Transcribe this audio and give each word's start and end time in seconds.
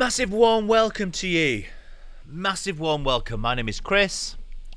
Massive 0.00 0.32
warm 0.32 0.66
welcome 0.66 1.12
to 1.12 1.28
you. 1.28 1.64
Massive 2.24 2.80
warm 2.80 3.04
welcome. 3.04 3.38
My 3.38 3.54
name 3.54 3.68
is 3.68 3.80
Cris. 3.80 4.34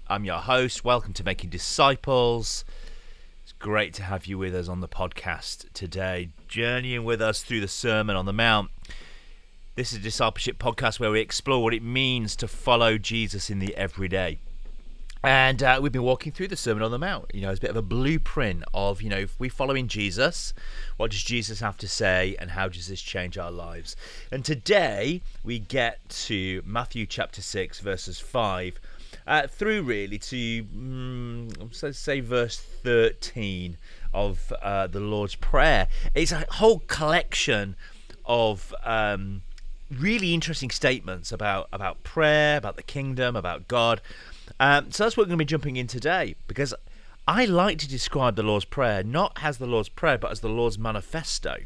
I'm 0.09 0.25
your 0.25 0.39
host. 0.39 0.83
Welcome 0.83 1.13
to 1.13 1.23
Making 1.23 1.49
Disciples. 1.49 2.65
It's 3.41 3.53
great 3.53 3.93
to 3.93 4.03
have 4.03 4.25
you 4.25 4.37
with 4.37 4.53
us 4.53 4.67
on 4.67 4.81
the 4.81 4.89
podcast 4.89 5.71
today, 5.71 6.31
journeying 6.49 7.05
with 7.05 7.21
us 7.21 7.41
through 7.41 7.61
the 7.61 7.69
Sermon 7.69 8.17
on 8.17 8.25
the 8.25 8.33
Mount. 8.33 8.69
This 9.75 9.93
is 9.93 9.99
a 9.99 10.01
discipleship 10.01 10.59
podcast 10.59 10.99
where 10.99 11.11
we 11.11 11.21
explore 11.21 11.63
what 11.63 11.73
it 11.73 11.83
means 11.83 12.35
to 12.35 12.45
follow 12.45 12.97
Jesus 12.97 13.49
in 13.49 13.59
the 13.59 13.73
everyday. 13.77 14.39
And 15.23 15.63
uh, 15.63 15.79
we've 15.81 15.91
been 15.93 16.03
walking 16.03 16.33
through 16.33 16.49
the 16.49 16.57
Sermon 16.57 16.83
on 16.83 16.91
the 16.91 16.99
Mount. 16.99 17.33
You 17.33 17.41
know, 17.41 17.49
it's 17.49 17.59
a 17.59 17.61
bit 17.61 17.69
of 17.69 17.77
a 17.77 17.81
blueprint 17.81 18.65
of, 18.73 19.01
you 19.01 19.09
know, 19.09 19.19
if 19.19 19.39
we 19.39 19.47
follow 19.47 19.73
in 19.73 19.87
Jesus, 19.87 20.53
what 20.97 21.11
does 21.11 21.23
Jesus 21.23 21.61
have 21.61 21.77
to 21.77 21.87
say 21.87 22.35
and 22.39 22.51
how 22.51 22.67
does 22.67 22.89
this 22.89 23.01
change 23.01 23.37
our 23.37 23.51
lives? 23.51 23.95
And 24.31 24.43
today 24.43 25.21
we 25.41 25.59
get 25.59 26.09
to 26.09 26.61
Matthew 26.65 27.05
chapter 27.05 27.41
6, 27.41 27.79
verses 27.79 28.19
5, 28.19 28.81
uh, 29.25 29.47
through 29.47 29.83
really 29.83 30.17
to, 30.17 30.65
um, 30.75 31.49
let's 31.81 31.97
say, 31.97 32.19
verse 32.19 32.59
13 32.59 33.77
of 34.13 34.51
uh, 34.61 34.87
the 34.87 34.99
Lord's 34.99 35.35
Prayer. 35.35 35.87
It's 36.13 36.33
a 36.33 36.45
whole 36.51 36.79
collection 36.79 37.77
of. 38.25 38.75
Um, 38.83 39.43
really 39.99 40.33
interesting 40.33 40.71
statements 40.71 41.31
about 41.31 41.67
about 41.71 42.01
prayer, 42.03 42.57
about 42.57 42.77
the 42.77 42.81
kingdom, 42.81 43.35
about 43.35 43.67
God, 43.67 44.01
um, 44.59 44.91
so 44.91 45.03
that's 45.03 45.17
what 45.17 45.23
we're 45.23 45.29
going 45.29 45.39
to 45.39 45.45
be 45.45 45.49
jumping 45.49 45.75
in 45.75 45.87
today 45.87 46.35
because 46.47 46.73
I 47.27 47.45
like 47.45 47.77
to 47.79 47.87
describe 47.87 48.35
the 48.35 48.43
Lord's 48.43 48.65
Prayer 48.65 49.03
not 49.03 49.37
as 49.41 49.57
the 49.57 49.65
Lord's 49.65 49.89
Prayer 49.89 50.17
but 50.17 50.31
as 50.31 50.41
the 50.41 50.49
Lord's 50.49 50.77
manifesto. 50.77 51.57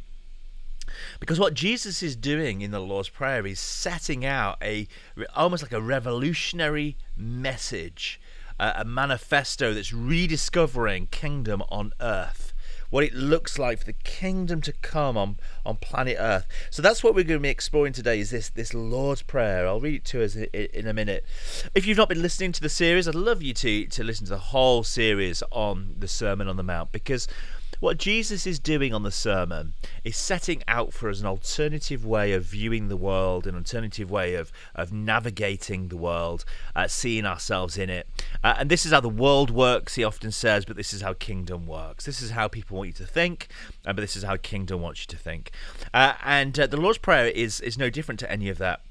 Because 1.19 1.39
what 1.39 1.53
Jesus 1.53 2.01
is 2.01 2.15
doing 2.15 2.61
in 2.61 2.71
the 2.71 2.79
Lord's 2.79 3.09
Prayer 3.09 3.45
is 3.45 3.59
setting 3.59 4.25
out 4.25 4.57
a 4.61 4.87
almost 5.35 5.61
like 5.61 5.73
a 5.73 5.81
revolutionary 5.81 6.95
message, 7.15 8.21
uh, 8.59 8.73
a 8.75 8.85
manifesto 8.85 9.73
that's 9.73 9.93
rediscovering 9.93 11.07
kingdom 11.07 11.61
on 11.69 11.91
earth 11.99 12.46
what 12.89 13.03
it 13.03 13.13
looks 13.13 13.59
like 13.59 13.79
for 13.79 13.85
the 13.85 13.93
kingdom 13.93 14.61
to 14.61 14.71
come 14.71 15.17
on, 15.17 15.37
on 15.65 15.75
planet 15.77 16.17
Earth. 16.19 16.45
So 16.69 16.81
that's 16.81 17.03
what 17.03 17.13
we're 17.13 17.23
going 17.23 17.39
to 17.39 17.43
be 17.43 17.49
exploring 17.49 17.93
today 17.93 18.19
is 18.19 18.29
this, 18.29 18.49
this 18.49 18.73
Lord's 18.73 19.21
Prayer. 19.21 19.67
I'll 19.67 19.79
read 19.79 19.95
it 19.95 20.05
to 20.05 20.23
us 20.23 20.35
in, 20.35 20.87
a 20.87 20.93
minute. 20.93 21.25
If 21.75 21.85
you've 21.85 21.97
not 21.97 22.09
been 22.09 22.21
listening 22.21 22.53
to 22.53 22.61
the 22.61 22.69
series, 22.69 23.07
I'd 23.07 23.15
love 23.15 23.41
you 23.41 23.53
to, 23.55 23.85
to 23.87 24.03
listen 24.03 24.25
to 24.27 24.31
the 24.31 24.37
whole 24.37 24.83
series 24.83 25.43
on 25.51 25.95
the 25.97 26.07
Sermon 26.07 26.47
on 26.47 26.55
the 26.55 26.63
Mount 26.63 26.91
because 26.91 27.27
what 27.79 27.97
Jesus 27.97 28.47
is 28.47 28.59
doing 28.59 28.93
on 28.93 29.03
the 29.03 29.11
sermon 29.11 29.73
is 30.03 30.17
setting 30.17 30.63
out 30.67 30.93
for 30.93 31.09
us 31.09 31.19
an 31.19 31.27
alternative 31.27 32.05
way 32.05 32.33
of 32.33 32.43
viewing 32.43 32.87
the 32.87 32.97
world, 32.97 33.45
an 33.45 33.55
alternative 33.55 34.09
way 34.09 34.35
of, 34.35 34.51
of 34.75 34.91
navigating 34.91 35.89
the 35.89 35.97
world, 35.97 36.43
uh, 36.75 36.87
seeing 36.87 37.25
ourselves 37.25 37.77
in 37.77 37.89
it. 37.89 38.07
Uh, 38.43 38.55
and 38.57 38.69
this 38.69 38.85
is 38.85 38.91
how 38.91 38.99
the 38.99 39.09
world 39.09 39.51
works, 39.51 39.95
he 39.95 40.03
often 40.03 40.31
says, 40.31 40.65
but 40.65 40.75
this 40.75 40.93
is 40.93 41.01
how 41.01 41.13
kingdom 41.13 41.67
works. 41.67 42.05
This 42.05 42.21
is 42.21 42.31
how 42.31 42.47
people 42.47 42.77
want 42.77 42.87
you 42.87 42.93
to 42.93 43.05
think, 43.05 43.47
uh, 43.85 43.93
but 43.93 44.01
this 44.01 44.15
is 44.15 44.23
how 44.23 44.37
kingdom 44.37 44.81
wants 44.81 45.01
you 45.01 45.07
to 45.07 45.17
think. 45.17 45.51
Uh, 45.93 46.13
and 46.23 46.59
uh, 46.59 46.67
the 46.67 46.77
Lord's 46.77 46.97
Prayer 46.97 47.27
is, 47.27 47.59
is 47.61 47.77
no 47.77 47.89
different 47.89 48.19
to 48.21 48.31
any 48.31 48.49
of 48.49 48.57
that. 48.57 48.81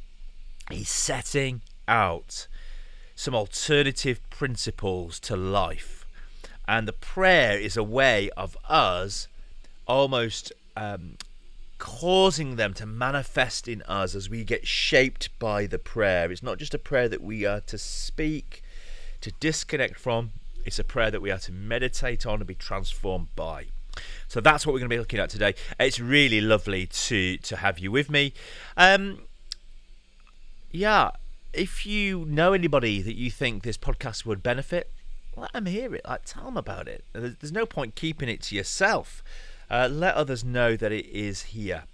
He's 0.71 0.89
setting 0.89 1.63
out 1.89 2.49
some 3.15 3.35
alternative 3.35 4.21
principles 4.31 5.19
to 5.21 5.37
life 5.37 5.96
and 6.69 6.89
the 6.89 6.93
prayer 6.93 7.59
is 7.59 7.77
a 7.77 7.83
way 7.83 8.31
of 8.37 8.57
us 8.69 9.29
almost 9.87 10.53
um, 10.77 11.17
causing 11.79 12.57
them 12.57 12.75
to 12.75 12.87
manifest 12.87 13.69
in 13.69 13.83
us 13.83 14.15
as 14.15 14.29
we 14.29 14.45
get 14.45 14.67
shaped 14.67 15.37
by 15.39 15.67
the 15.67 15.79
prayer. 15.79 16.31
It's 16.31 16.43
not 16.43 16.59
just 16.59 16.75
a 16.75 16.79
prayer 16.79 17.09
that 17.09 17.23
we 17.23 17.45
are 17.45 17.61
to 17.61 17.79
speak, 17.79 18.63
to 19.21 19.33
disconnect 19.41 19.99
from, 19.99 20.33
it's 20.65 20.79
a 20.79 20.85
prayer 20.85 21.11
that 21.13 21.23
we 21.23 21.31
are 21.31 21.39
to 21.39 21.53
meditate 21.53 22.27
on 22.27 22.41
and 22.41 22.47
be 22.47 22.55
transformed 22.55 23.29
by. 23.37 23.67
So 24.29 24.41
that's 24.41 24.67
what 24.67 24.73
we're 24.73 24.81
going 24.81 24.91
to 24.91 24.95
be 24.95 24.99
looking 24.99 25.21
at 25.21 25.31
today. 25.31 25.55
It's 25.79 26.01
really 26.01 26.41
lovely 26.41 26.87
to 26.87 27.39
to 27.39 27.57
have 27.57 27.79
you 27.79 27.91
with 27.91 28.11
me. 28.11 28.35
Um, 28.77 29.21
yeah, 30.71 31.13
if 31.53 31.87
you 31.87 32.27
know 32.27 32.53
anybody 32.53 33.01
that 33.01 33.15
you 33.15 33.31
think 33.31 33.63
this 33.63 33.79
podcast 33.79 34.27
would 34.27 34.43
benefit, 34.43 34.91
let 35.37 35.53
them 35.53 35.67
hear 35.67 35.95
it. 35.95 36.03
Like, 36.07 36.25
tell 36.25 36.45
them 36.45 36.57
about 36.57 36.89
it. 36.89 37.05
There's 37.13 37.53
no 37.53 37.67
point 37.67 37.95
keeping 37.95 38.29
it 38.29 38.43
to 38.43 38.55
yourself. 38.55 39.23
Uh, 39.71 39.89
let 39.91 40.15
others 40.15 40.45
know 40.45 40.77
that 40.77 40.93
it 40.93 41.07
is 41.07 41.43
here. 41.43 41.85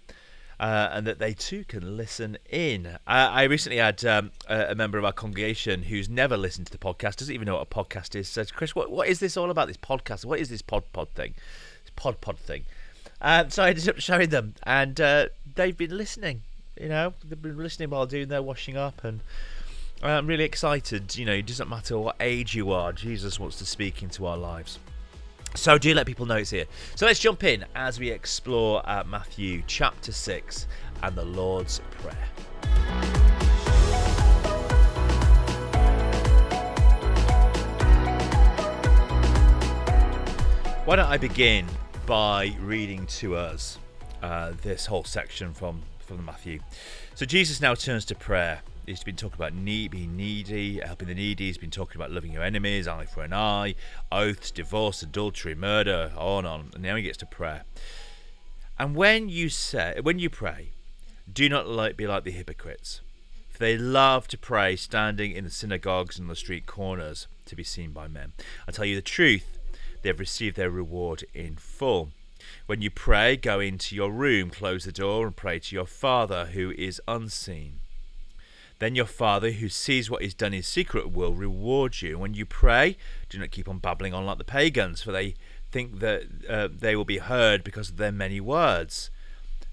Uh, 0.60 0.91
and 0.92 1.06
that 1.08 1.19
they 1.19 1.34
too 1.34 1.64
can 1.64 1.97
listen 1.97 2.38
in. 2.48 2.86
Uh, 2.86 2.98
I 3.06 3.44
recently 3.44 3.78
had 3.78 4.04
um, 4.04 4.30
a, 4.48 4.66
a, 4.70 4.75
member 4.76 4.97
of 4.97 5.04
our 5.04 5.12
congregation 5.12 5.82
who's 5.82 6.08
never 6.08 6.36
listened 6.36 6.66
to 6.66 6.72
the 6.72 6.78
podcast, 6.78 7.16
doesn't 7.16 7.34
even 7.34 7.47
know 7.47 7.54
what 7.54 7.66
a 7.69 7.75
podcast 7.75 8.14
is, 8.14 8.28
says, 8.28 8.53
Cris, 8.53 8.72
what, 8.72 8.88
what 8.88 9.08
is 9.08 9.19
this 9.19 9.36
all 9.36 9.50
about, 9.50 9.66
this 9.66 9.76
podcast? 9.76 10.24
What 10.24 10.38
is 10.38 10.50
this 10.50 10.62
pod 10.62 10.84
pod 10.92 11.09
thing? 11.16 11.34
This 11.82 11.92
pod 11.97 12.20
pod 12.20 12.38
thing. 12.38 12.64
Um, 13.20 13.50
so 13.50 13.64
I 13.64 13.70
ended 13.70 13.88
up 13.88 13.98
showing 13.98 14.28
them, 14.28 14.54
and 14.62 15.00
uh, 15.00 15.28
they've 15.56 15.76
been 15.76 15.97
listening. 15.97 16.42
You 16.80 16.88
know, 16.88 17.14
they've 17.24 17.41
been 17.41 17.56
listening 17.56 17.91
while 17.91 18.06
doing 18.06 18.28
their 18.28 18.42
washing 18.42 18.76
up 18.76 19.03
and 19.03 19.20
I'm 20.04 20.26
really 20.26 20.42
excited. 20.42 21.16
You 21.16 21.24
know, 21.24 21.32
it 21.32 21.46
doesn't 21.46 21.68
matter 21.68 21.96
what 21.96 22.16
age 22.18 22.56
you 22.56 22.72
are, 22.72 22.92
Jesus 22.92 23.38
wants 23.38 23.56
to 23.58 23.64
speak 23.64 24.02
into 24.02 24.26
our 24.26 24.36
lives. 24.36 24.80
So 25.54 25.78
do 25.78 25.94
let 25.94 26.06
people 26.06 26.26
know 26.26 26.36
it's 26.36 26.50
here. 26.50 26.64
So 26.96 27.06
let's 27.06 27.20
jump 27.20 27.44
in 27.44 27.64
as 27.76 28.00
we 28.00 28.10
explore 28.10 28.82
uh, 28.84 29.04
Matthew 29.06 29.62
chapter 29.68 30.10
6 30.10 30.66
and 31.04 31.14
the 31.14 31.24
Lord's 31.24 31.80
Prayer. 31.92 32.16
Why 40.84 40.96
don't 40.96 41.06
I 41.06 41.16
begin 41.16 41.66
by 42.06 42.56
reading 42.60 43.06
to 43.06 43.36
us 43.36 43.78
uh, 44.20 44.52
this 44.62 44.86
whole 44.86 45.04
section 45.04 45.54
from, 45.54 45.82
from 46.00 46.24
Matthew? 46.24 46.58
So 47.14 47.24
Jesus 47.24 47.60
now 47.60 47.76
turns 47.76 48.04
to 48.06 48.16
prayer 48.16 48.62
He's 48.87 49.04
been 49.04 49.15
talking 49.15 49.37
about 49.37 49.54
need, 49.54 49.93
being 49.93 50.16
needy, 50.16 50.81
helping 50.81 51.06
the 51.06 51.15
needy. 51.15 51.47
He's 51.47 51.59
been 51.59 51.70
talking 51.70 52.00
about 52.00 52.10
loving 52.10 52.32
your 52.32 52.43
enemies, 52.43 52.88
eye 52.88 53.06
for 53.06 53.22
an 53.22 53.32
eye, 53.32 53.76
oaths, 54.10 54.50
divorce, 54.50 55.03
adultery, 55.03 55.54
murder, 55.54 56.12
on 56.16 56.38
and 56.38 56.47
on. 56.48 56.70
And 56.75 56.82
now 56.82 56.97
he 56.97 57.04
gets 57.04 57.19
to 57.19 57.26
prayer. 57.26 57.62
And 58.81 58.97
when 58.97 59.28
you 59.28 59.48
say, 59.48 60.00
when 60.03 60.19
you 60.19 60.28
pray, 60.28 60.72
do 61.32 61.48
not 61.48 61.69
like, 61.69 61.97
be 61.97 62.09
like 62.09 62.25
the 62.25 62.32
hypocrites, 62.32 63.03
for 63.48 63.60
they 63.60 63.78
love 63.78 64.26
to 64.28 64.38
pray 64.38 64.75
standing 64.75 65.31
in 65.31 65.44
the 65.44 65.50
synagogues 65.50 66.19
and 66.19 66.28
the 66.28 66.34
street 66.34 66.66
corners 66.66 67.28
to 67.44 67.54
be 67.54 67.62
seen 67.62 67.92
by 67.92 68.09
men. 68.09 68.32
I 68.66 68.72
tell 68.72 68.84
you 68.84 68.97
the 68.97 69.03
truth, 69.03 69.59
they 70.03 70.09
have 70.09 70.19
received 70.19 70.56
their 70.56 70.71
reward 70.71 71.25
in 71.34 71.54
full. 71.54 72.10
When 72.66 72.82
you 72.82 72.91
pray, 72.91 73.37
go 73.37 73.60
into 73.60 73.94
your 73.94 74.10
room, 74.10 74.50
close 74.50 74.84
the 74.84 74.91
door, 74.91 75.25
and 75.25 75.37
pray 75.37 75.60
to 75.60 75.76
your 75.76 75.87
Father 75.87 76.47
who 76.47 76.72
is 76.72 77.00
unseen 77.06 77.81
then 78.82 78.94
your 78.94 79.06
Father, 79.06 79.53
who 79.53 79.69
sees 79.69 80.10
what 80.10 80.22
is 80.22 80.34
done 80.34 80.53
in 80.53 80.62
secret, 80.62 81.12
will 81.12 81.34
reward 81.34 82.03
you. 82.03 82.19
When 82.19 82.34
you 82.34 82.44
pray, 82.44 82.97
do 83.28 83.38
not 83.38 83.50
keep 83.50 83.69
on 83.69 83.78
babbling 83.78 84.12
on 84.12 84.26
like 84.26 84.38
the 84.38 84.44
pagans, 84.44 85.03
for 85.03 85.12
they 85.12 85.34
think 85.70 86.00
that 86.00 86.22
uh, 86.48 86.69
they 86.70 86.97
will 86.97 87.04
be 87.04 87.19
heard 87.19 87.62
because 87.62 87.91
of 87.91 87.97
their 87.97 88.10
many 88.10 88.41
words. 88.41 89.10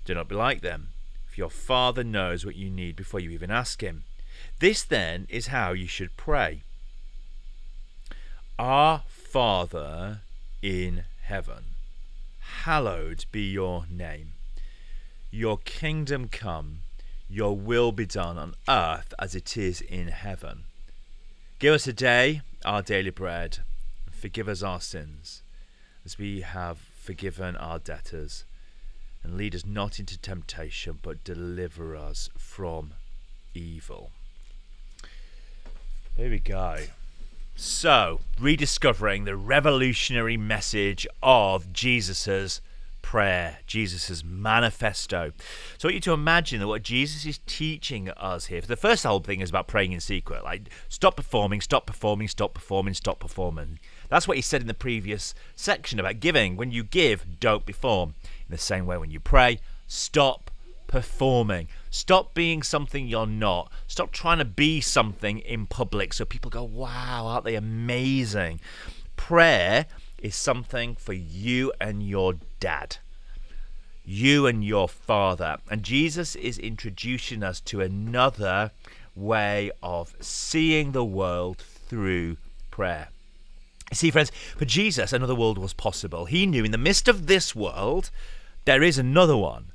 Do 0.06 0.14
not 0.14 0.28
be 0.28 0.36
like 0.36 0.62
them, 0.62 0.90
for 1.28 1.36
your 1.38 1.50
Father 1.50 2.04
knows 2.04 2.46
what 2.46 2.56
you 2.56 2.70
need 2.70 2.96
before 2.96 3.20
you 3.20 3.32
even 3.32 3.50
ask 3.50 3.82
Him. 3.82 4.04
This, 4.60 4.84
then, 4.84 5.26
is 5.30 5.48
how 5.48 5.72
you 5.72 5.88
should 5.88 6.16
pray 6.16 6.62
Our 8.58 9.04
Father 9.08 10.22
in 10.62 11.06
heaven, 11.24 11.76
hallowed 12.64 13.26
be 13.32 13.50
your 13.50 13.86
name. 13.90 14.34
Your 15.32 15.58
kingdom 15.58 16.28
come 16.28 16.80
your 17.30 17.56
will 17.56 17.92
be 17.92 18.06
done 18.06 18.38
on 18.38 18.56
earth 18.68 19.14
as 19.20 19.36
it 19.36 19.56
is 19.56 19.82
in 19.82 20.08
heaven. 20.08 20.64
Give 21.60 21.74
us 21.74 21.84
today 21.84 22.42
our 22.66 22.82
daily 22.82 23.12
bread, 23.12 23.60
and 24.06 24.16
forgive 24.16 24.50
us 24.50 24.64
our 24.64 24.82
sins, 24.82 25.44
as 26.06 26.18
we 26.18 26.42
have 26.42 26.78
forgiven 26.78 27.56
our 27.56 27.80
debtors. 27.80 28.46
And 29.24 29.38
lead 29.38 29.54
us 29.54 29.66
not 29.66 30.00
into 30.00 30.18
temptation, 30.18 31.00
but 31.02 31.24
deliver 31.24 31.96
us 31.96 32.30
from 32.38 32.94
evil. 33.54 34.12
There 36.18 36.30
we 36.30 36.40
go. 36.40 36.78
So, 37.56 38.22
rediscovering 38.40 39.26
the 39.26 39.36
revolutionary 39.36 40.38
message 40.38 41.06
of 41.22 41.74
Jesus's 41.74 42.62
prayer, 43.10 43.58
Jesus' 43.66 44.24
manifesto. 44.24 45.32
So 45.80 45.88
I 45.88 45.90
want 45.90 45.96
you 45.96 46.02
to 46.02 46.14
imagine 46.14 46.60
that 46.60 46.68
what 46.68 46.84
Jesus 46.84 47.26
is 47.26 47.40
teaching 47.48 48.08
us 48.12 48.46
here. 48.46 48.62
The 48.62 48.76
first 48.76 49.04
whole 49.04 49.20
thing 49.20 49.42
is 49.42 49.50
about 49.50 49.68
praying 49.68 49.94
in 49.94 50.00
secret. 50.00 50.44
Like 50.44 50.70
stop 50.90 51.16
performing, 51.16 51.60
stop 51.60 51.88
performing, 51.88 52.28
stop 52.28 52.54
performing, 52.54 52.94
stop 52.94 53.20
performing. 53.20 53.80
That's 54.10 54.28
what 54.28 54.38
he 54.38 54.44
said 54.44 54.62
in 54.62 54.68
the 54.68 54.76
previous 54.76 55.34
section 55.56 56.00
about 56.00 56.20
giving. 56.20 56.56
When 56.56 56.72
you 56.72 56.84
give, 56.84 57.40
don't 57.40 57.66
perform. 57.66 58.14
In 58.48 58.52
the 58.52 58.60
same 58.60 58.86
way, 58.86 59.00
when 59.00 59.10
you 59.10 59.20
pray, 59.20 59.60
stop 59.88 60.52
performing. 60.86 61.68
Stop 61.90 62.36
being 62.36 62.62
something 62.62 63.08
you're 63.08 63.26
not. 63.26 63.72
Stop 63.88 64.12
trying 64.12 64.38
to 64.38 64.46
be 64.46 64.82
something 64.82 65.40
in 65.40 65.66
public 65.66 66.14
so 66.14 66.26
people 66.26 66.52
go, 66.52 66.64
wow, 66.64 67.26
aren't 67.26 67.46
they 67.46 67.56
amazing? 67.56 68.62
Prayer 69.16 69.88
is 70.20 70.36
something 70.36 70.96
for 70.96 71.14
you 71.14 71.74
and 71.82 72.04
your 72.04 72.36
dad. 72.60 72.98
You 74.06 74.48
and 74.48 74.64
your 74.64 74.90
father. 74.90 75.58
And 75.70 75.84
Jesus 75.84 76.36
is 76.36 76.58
introducing 76.58 77.44
us 77.44 77.60
to 77.62 77.82
another 77.82 78.72
way 79.16 79.72
of 79.84 80.16
seeing 80.20 80.92
the 80.92 81.06
world 81.06 81.58
through 81.58 82.38
prayer. 82.72 83.10
See, 83.92 84.12
friends, 84.12 84.32
for 84.56 84.66
Jesus, 84.66 85.14
another 85.14 85.36
world 85.36 85.58
was 85.58 85.74
possible. 85.74 86.26
He 86.26 86.46
knew 86.46 86.64
in 86.64 86.72
the 86.72 86.78
midst 86.78 87.08
of 87.08 87.28
this 87.28 87.56
world, 87.56 88.12
there 88.66 88.84
is 88.84 88.98
another 88.98 89.36
one. 89.36 89.72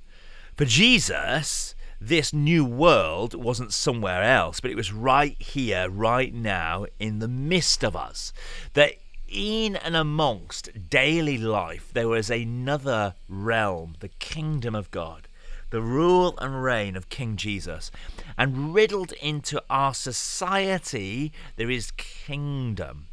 For 0.56 0.64
Jesus, 0.64 1.74
this 2.00 2.32
new 2.32 2.64
world 2.64 3.34
wasn't 3.34 3.72
somewhere 3.72 4.22
else, 4.22 4.60
but 4.60 4.70
it 4.70 4.76
was 4.76 4.92
right 4.92 5.40
here, 5.40 5.88
right 5.90 6.32
now, 6.32 6.86
in 7.00 7.18
the 7.18 7.28
midst 7.28 7.82
of 7.82 7.96
us. 7.96 8.32
That 8.74 8.94
in 9.28 9.76
and 9.76 9.96
amongst 9.96 10.88
daily 10.90 11.38
life, 11.38 11.90
there 11.92 12.08
was 12.08 12.30
another 12.30 13.14
realm, 13.28 13.96
the 14.00 14.08
kingdom 14.08 14.74
of 14.74 14.90
God, 14.90 15.28
the 15.70 15.82
rule 15.82 16.38
and 16.38 16.62
reign 16.62 16.96
of 16.96 17.08
King 17.08 17.36
Jesus. 17.36 17.90
And 18.38 18.74
riddled 18.74 19.12
into 19.12 19.62
our 19.68 19.94
society, 19.94 21.32
there 21.56 21.70
is 21.70 21.90
kingdom. 21.92 23.06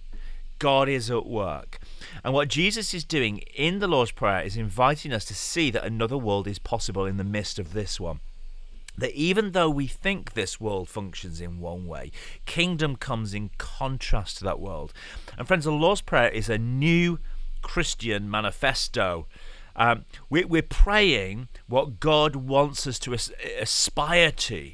God 0.60 0.88
is 0.88 1.10
at 1.10 1.26
work. 1.26 1.80
And 2.24 2.36
what 2.36 2.48
Jesus 2.48 2.94
is 2.94 3.04
doing 3.04 3.40
in 3.56 3.80
the 3.80 3.88
Lord's 3.88 4.12
Prayer 4.12 4.44
is 4.44 4.58
inviting 4.58 5.12
us 5.12 5.26
to 5.26 5.34
see 5.34 5.72
that 5.72 5.84
another 5.84 6.18
world 6.18 6.48
is 6.48 6.60
possible 6.60 7.08
in 7.08 7.18
the 7.18 7.24
midst 7.24 7.58
of 7.58 7.74
this 7.74 8.00
one. 8.00 8.20
That 9.02 9.14
even 9.16 9.52
though 9.52 9.70
we 9.70 9.88
think 9.88 10.34
this 10.34 10.62
world 10.62 10.88
functions 10.88 11.42
in 11.42 11.60
one 11.60 11.88
way, 11.88 12.12
kingdom 12.46 12.96
comes 12.96 13.34
in 13.34 13.50
contrast 13.58 14.38
to 14.38 14.44
that 14.44 14.60
world. 14.60 14.94
And 15.40 15.48
friends, 15.48 15.66
the 15.66 15.72
Lord's 15.72 16.02
Prayer 16.02 16.30
is 16.30 16.50
a 16.50 16.60
new 16.60 17.18
Christian 17.64 18.30
manifesto. 18.30 19.26
Um, 19.76 20.06
we're, 20.30 20.46
we're 20.46 20.62
praying 20.62 21.48
what 21.68 22.00
God 22.00 22.36
wants 22.36 22.86
us 22.86 23.00
to 23.00 23.18
aspire 23.60 24.32
to. 24.32 24.72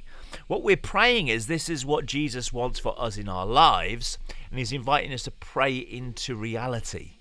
What 0.48 0.62
we're 0.62 0.76
praying 0.76 1.30
is 1.30 1.48
this 1.48 1.70
is 1.70 1.86
what 1.86 2.06
Jesus 2.06 2.52
wants 2.52 2.80
for 2.80 3.00
us 3.02 3.18
in 3.18 3.30
our 3.30 3.46
lives, 3.46 4.18
and 4.50 4.60
He's 4.60 4.74
inviting 4.74 5.14
us 5.14 5.24
to 5.24 5.32
pray 5.32 5.78
into 5.78 6.36
reality. 6.36 7.12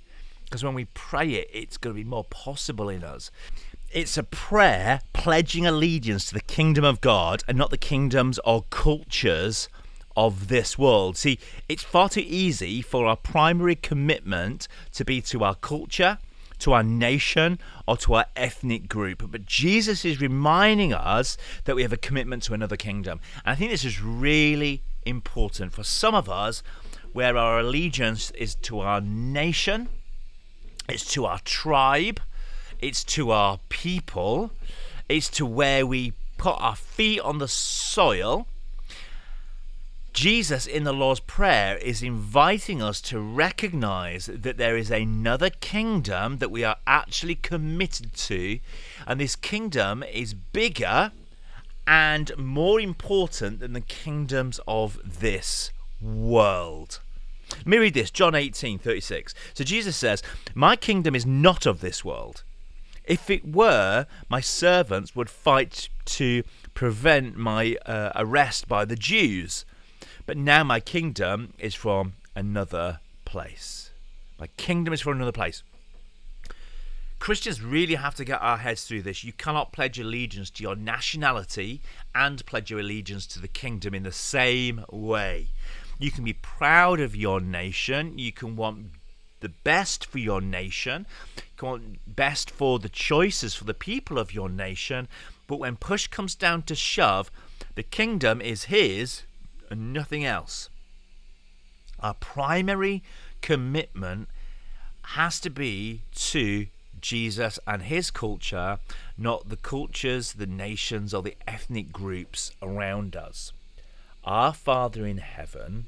Because 0.44 0.64
when 0.64 0.74
we 0.74 0.86
pray 0.86 1.34
it, 1.34 1.50
it's 1.52 1.76
going 1.76 1.94
to 1.94 2.02
be 2.02 2.08
more 2.08 2.24
possible 2.24 2.88
in 2.88 3.04
us. 3.04 3.30
It's 3.92 4.18
a 4.18 4.24
prayer 4.24 5.00
pledging 5.12 5.64
allegiance 5.64 6.26
to 6.26 6.34
the 6.34 6.40
kingdom 6.40 6.84
of 6.84 7.00
God 7.00 7.42
and 7.46 7.56
not 7.56 7.70
the 7.70 7.78
kingdoms 7.78 8.38
or 8.44 8.64
cultures 8.68 9.68
of 10.16 10.48
this 10.48 10.76
world. 10.76 11.16
See, 11.16 11.38
it's 11.68 11.84
far 11.84 12.08
too 12.08 12.24
easy 12.26 12.82
for 12.82 13.06
our 13.06 13.16
primary 13.16 13.76
commitment 13.76 14.66
to 14.92 15.04
be 15.04 15.20
to 15.22 15.44
our 15.44 15.54
culture, 15.54 16.18
to 16.58 16.72
our 16.72 16.82
nation, 16.82 17.58
or 17.86 17.96
to 17.98 18.14
our 18.14 18.26
ethnic 18.34 18.88
group. 18.88 19.22
But 19.30 19.46
Jesus 19.46 20.04
is 20.04 20.20
reminding 20.20 20.92
us 20.92 21.36
that 21.64 21.76
we 21.76 21.82
have 21.82 21.92
a 21.92 21.98
commitment 21.98 22.42
to 22.44 22.54
another 22.54 22.76
kingdom. 22.76 23.20
And 23.44 23.52
I 23.52 23.54
think 23.54 23.70
this 23.70 23.84
is 23.84 24.02
really 24.02 24.82
important 25.04 25.72
for 25.72 25.84
some 25.84 26.14
of 26.14 26.28
us 26.28 26.62
where 27.12 27.36
our 27.36 27.60
allegiance 27.60 28.30
is 28.32 28.56
to 28.56 28.80
our 28.80 29.00
nation, 29.00 29.88
it's 30.88 31.10
to 31.14 31.24
our 31.24 31.38
tribe, 31.40 32.20
it's 32.80 33.04
to 33.04 33.30
our 33.30 33.58
people, 33.68 34.50
it's 35.08 35.28
to 35.30 35.46
where 35.46 35.86
we 35.86 36.12
put 36.38 36.56
our 36.60 36.76
feet 36.76 37.20
on 37.20 37.38
the 37.38 37.48
soil 37.48 38.46
Jesus 40.16 40.66
in 40.66 40.84
the 40.84 40.94
Lord's 40.94 41.20
Prayer 41.20 41.76
is 41.76 42.02
inviting 42.02 42.80
us 42.80 43.02
to 43.02 43.20
recognize 43.20 44.30
that 44.32 44.56
there 44.56 44.74
is 44.74 44.90
another 44.90 45.50
kingdom 45.50 46.38
that 46.38 46.50
we 46.50 46.64
are 46.64 46.78
actually 46.86 47.34
committed 47.34 48.14
to, 48.14 48.58
and 49.06 49.20
this 49.20 49.36
kingdom 49.36 50.02
is 50.02 50.32
bigger 50.32 51.12
and 51.86 52.34
more 52.38 52.80
important 52.80 53.60
than 53.60 53.74
the 53.74 53.82
kingdoms 53.82 54.58
of 54.66 54.98
this 55.20 55.70
world. 56.00 57.00
Let 57.50 57.66
me 57.66 57.76
read 57.76 57.92
this 57.92 58.10
John 58.10 58.34
18 58.34 58.78
36. 58.78 59.34
So 59.52 59.64
Jesus 59.64 59.98
says, 59.98 60.22
My 60.54 60.76
kingdom 60.76 61.14
is 61.14 61.26
not 61.26 61.66
of 61.66 61.82
this 61.82 62.06
world. 62.06 62.42
If 63.06 63.30
it 63.30 63.46
were, 63.46 64.06
my 64.28 64.40
servants 64.40 65.14
would 65.14 65.30
fight 65.30 65.88
to 66.06 66.42
prevent 66.74 67.36
my 67.36 67.76
uh, 67.86 68.12
arrest 68.16 68.68
by 68.68 68.84
the 68.84 68.96
Jews. 68.96 69.64
But 70.26 70.36
now 70.36 70.64
my 70.64 70.80
kingdom 70.80 71.54
is 71.58 71.74
from 71.74 72.14
another 72.34 73.00
place. 73.24 73.90
My 74.38 74.48
kingdom 74.56 74.92
is 74.92 75.00
from 75.00 75.14
another 75.14 75.32
place. 75.32 75.62
Christians 77.18 77.62
really 77.62 77.94
have 77.94 78.14
to 78.16 78.24
get 78.24 78.42
our 78.42 78.58
heads 78.58 78.84
through 78.84 79.02
this. 79.02 79.24
You 79.24 79.32
cannot 79.32 79.72
pledge 79.72 79.98
allegiance 79.98 80.50
to 80.50 80.62
your 80.62 80.76
nationality 80.76 81.80
and 82.14 82.44
pledge 82.44 82.70
your 82.70 82.80
allegiance 82.80 83.26
to 83.28 83.40
the 83.40 83.48
kingdom 83.48 83.94
in 83.94 84.02
the 84.02 84.12
same 84.12 84.84
way. 84.90 85.48
You 85.98 86.10
can 86.10 86.24
be 86.24 86.34
proud 86.34 87.00
of 87.00 87.16
your 87.16 87.40
nation. 87.40 88.18
You 88.18 88.32
can 88.32 88.54
want 88.54 88.90
the 89.40 89.48
best 89.48 90.06
for 90.06 90.18
your 90.18 90.40
nation. 90.40 91.06
Best 92.06 92.50
for 92.50 92.78
the 92.78 92.88
choices 92.88 93.54
for 93.54 93.64
the 93.64 93.74
people 93.74 94.18
of 94.18 94.34
your 94.34 94.48
nation. 94.48 95.08
But 95.46 95.58
when 95.58 95.76
push 95.76 96.06
comes 96.06 96.34
down 96.34 96.62
to 96.64 96.74
shove, 96.74 97.30
the 97.74 97.82
kingdom 97.82 98.40
is 98.40 98.64
his 98.64 99.22
and 99.70 99.92
nothing 99.92 100.24
else. 100.24 100.68
Our 102.00 102.14
primary 102.14 103.02
commitment 103.42 104.28
has 105.02 105.40
to 105.40 105.50
be 105.50 106.02
to 106.14 106.66
Jesus 107.00 107.58
and 107.66 107.82
his 107.82 108.10
culture, 108.10 108.78
not 109.16 109.48
the 109.48 109.56
cultures, 109.56 110.32
the 110.32 110.46
nations, 110.46 111.14
or 111.14 111.22
the 111.22 111.36
ethnic 111.46 111.92
groups 111.92 112.52
around 112.60 113.14
us. 113.14 113.52
Our 114.24 114.52
Father 114.52 115.06
in 115.06 115.18
heaven, 115.18 115.86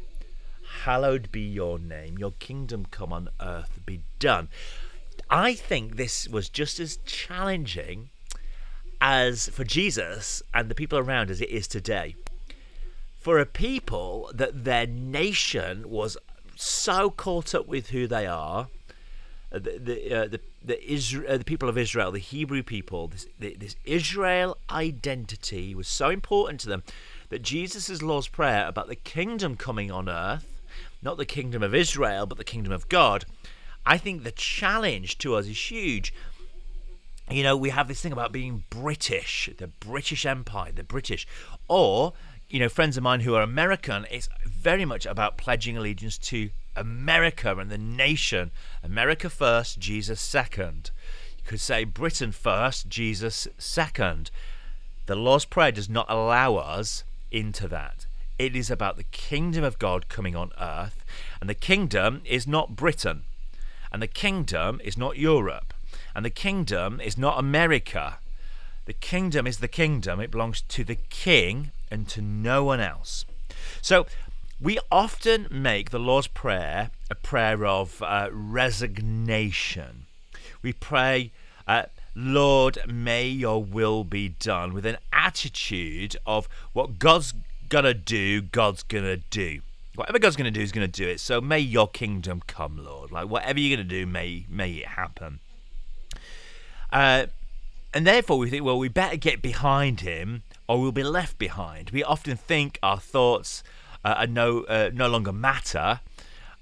hallowed 0.85 1.31
be 1.33 1.41
your 1.41 1.79
name, 1.79 2.19
your 2.19 2.33
kingdom 2.33 2.87
come 2.91 3.13
on 3.13 3.29
earth 3.41 3.81
be 3.85 4.01
done. 4.19 4.49
I 5.31 5.55
think 5.55 5.97
this 5.97 6.29
was 6.29 6.49
just 6.49 6.81
as 6.81 6.99
challenging 7.05 8.11
as 9.01 9.49
for 9.49 9.65
Jesus 9.65 10.43
and 10.53 10.69
the 10.69 10.75
people 10.75 10.99
around 10.99 11.31
as 11.31 11.41
it 11.41 11.51
is 11.51 11.69
today 11.69 12.15
for 13.29 13.39
a 13.39 13.47
people 13.47 14.31
that 14.33 14.65
their 14.65 14.87
nation 14.87 15.89
was 15.91 16.17
so 16.57 17.11
caught 17.11 17.55
up 17.55 17.67
with 17.67 17.91
who 17.91 18.07
they 18.07 18.27
are, 18.27 18.69
uh, 19.53 19.59
the 19.59 19.79
the 19.79 20.15
uh, 20.15 20.27
the, 20.29 20.41
the, 20.65 20.93
Israel, 20.93 21.33
uh, 21.33 21.37
the 21.37 21.45
people 21.45 21.69
of 21.69 21.77
Israel, 21.77 22.13
the 22.13 22.19
Hebrew 22.19 22.63
people, 22.63 23.09
this, 23.09 23.27
the, 23.39 23.55
this 23.59 23.77
Israel 23.85 24.57
identity 24.71 25.75
was 25.75 25.89
so 25.89 26.11
important 26.11 26.61
to 26.61 26.69
them 26.69 26.83
that 27.29 27.43
Jesus' 27.43 28.03
Lord's 28.03 28.29
prayer 28.29 28.67
about 28.67 28.89
the 28.89 28.97
kingdom 28.97 29.57
coming 29.57 29.91
on 29.91 30.09
earth, 30.09 30.58
not 31.03 31.17
the 31.17 31.25
kingdom 31.25 31.63
of 31.63 31.75
Israel, 31.75 32.27
but 32.27 32.39
the 32.39 32.45
kingdom 32.45 32.73
of 32.73 32.89
God. 32.89 33.25
I 33.87 33.99
think 33.99 34.23
the 34.23 34.33
challenge 34.33 35.19
to 35.19 35.35
us 35.35 35.47
is 35.47 35.71
huge. 35.71 36.13
You 37.31 37.43
know, 37.43 37.57
we 37.57 37.71
have 37.71 37.89
this 37.89 38.01
thing 38.01 38.13
about 38.13 38.33
being 38.33 38.65
British, 38.71 39.51
the 39.59 39.69
British 39.69 40.25
Empire, 40.25 40.73
the 40.73 40.83
British, 40.83 41.27
or 41.69 42.15
you 42.49 42.59
know, 42.59 42.69
friends 42.69 42.97
of 42.97 43.03
mine 43.03 43.21
who 43.21 43.35
are 43.35 43.43
American, 43.43 44.07
it's 44.11 44.29
very 44.47 44.85
much 44.85 45.05
about 45.05 45.37
pledging 45.37 45.77
allegiance 45.77 46.17
to 46.17 46.51
America 46.75 47.55
and 47.57 47.71
the 47.71 47.79
nation. 47.79 48.51
America 48.83 49.29
first, 49.29 49.79
Jesus 49.79 50.21
second. 50.21 50.91
You 51.37 51.45
could 51.45 51.61
say 51.61 51.85
Britain 51.85 52.33
first, 52.33 52.89
Jesus 52.89 53.49
second. 53.59 54.31
The 55.07 55.17
Lord's 55.17 55.45
Prayer 55.45 55.73
does 55.73 55.91
not 55.91 56.07
allow 56.09 56.57
us 56.57 57.05
into 57.31 57.69
that. 57.69 58.07
It 58.39 58.55
is 58.55 58.71
about 58.71 58.97
the 58.97 59.05
kingdom 59.05 59.65
of 59.65 59.81
God 59.81 60.09
coming 60.09 60.37
on 60.37 60.53
earth, 60.61 61.05
and 61.41 61.51
the 61.51 61.55
kingdom 61.55 62.23
is 62.25 62.47
not 62.47 62.77
Britain, 62.77 63.25
and 63.91 64.01
the 64.01 64.07
kingdom 64.07 64.81
is 64.85 64.97
not 64.97 65.19
Europe, 65.19 65.75
and 66.15 66.25
the 66.25 66.31
kingdom 66.31 67.01
is 67.01 67.19
not 67.19 67.39
America. 67.39 68.19
The 68.85 68.93
kingdom 68.93 69.47
is 69.47 69.59
the 69.59 69.67
kingdom, 69.67 70.21
it 70.21 70.31
belongs 70.31 70.63
to 70.63 70.85
the 70.85 70.95
king 70.95 71.73
and 71.91 72.09
to 72.11 72.23
no 72.23 72.63
one 72.63 72.79
else. 72.79 73.25
So 73.83 74.07
we 74.61 74.79
often 74.91 75.49
make 75.51 75.91
the 75.91 75.99
Lord's 75.99 76.29
Prayer 76.29 76.91
a 77.11 77.17
prayer 77.17 77.67
of 77.67 78.01
uh, 78.03 78.29
resignation. 78.31 80.07
We 80.63 80.73
pray, 80.73 81.33
uh, 81.67 81.85
Lord, 82.15 82.79
may 82.87 83.27
your 83.27 83.63
will 83.63 84.05
be 84.05 84.29
done, 84.29 84.75
with 84.75 84.87
an 84.87 84.99
attitude 85.13 86.17
of 86.25 86.49
what 86.73 86.99
God's 86.99 87.35
to 87.71 87.95
do, 87.95 88.43
God's 88.43 88.83
to 88.83 89.17
do. 89.31 89.61
Whatever 89.95 90.19
God's 90.19 90.37
to 90.37 90.51
do 90.51 90.61
is 90.61 90.73
to 90.73 90.87
do 90.87 91.09
it. 91.09 91.19
So 91.21 91.41
may 91.41 91.59
your 91.59 91.89
kingdom 91.89 92.43
come, 92.47 92.85
Lord. 92.85 93.11
Like 93.11 93.29
whatever 93.29 93.59
you're 93.59 93.77
to 93.77 93.85
do, 93.85 94.07
may 94.07 94.47
may 94.49 94.71
it 94.73 94.87
happen. 94.87 95.41
Uh, 96.93 97.27
and 97.93 98.07
therefore 98.07 98.39
we 98.39 98.51
think, 98.51 98.65
well, 98.65 98.79
we 98.79 98.89
better 98.89 99.17
get 99.17 99.43
behind 99.43 100.01
him 100.01 100.43
or 100.69 100.81
we'll 100.81 100.93
be 100.93 101.03
left 101.03 101.39
behind. 101.39 101.91
We 101.91 102.05
often 102.05 102.37
think 102.37 102.79
our 102.83 103.01
thoughts 103.01 103.65
uh, 104.05 104.15
are 104.19 104.27
no 104.27 104.63
uh, 104.65 104.91
no 104.93 105.09
longer 105.09 105.33
matter, 105.33 106.01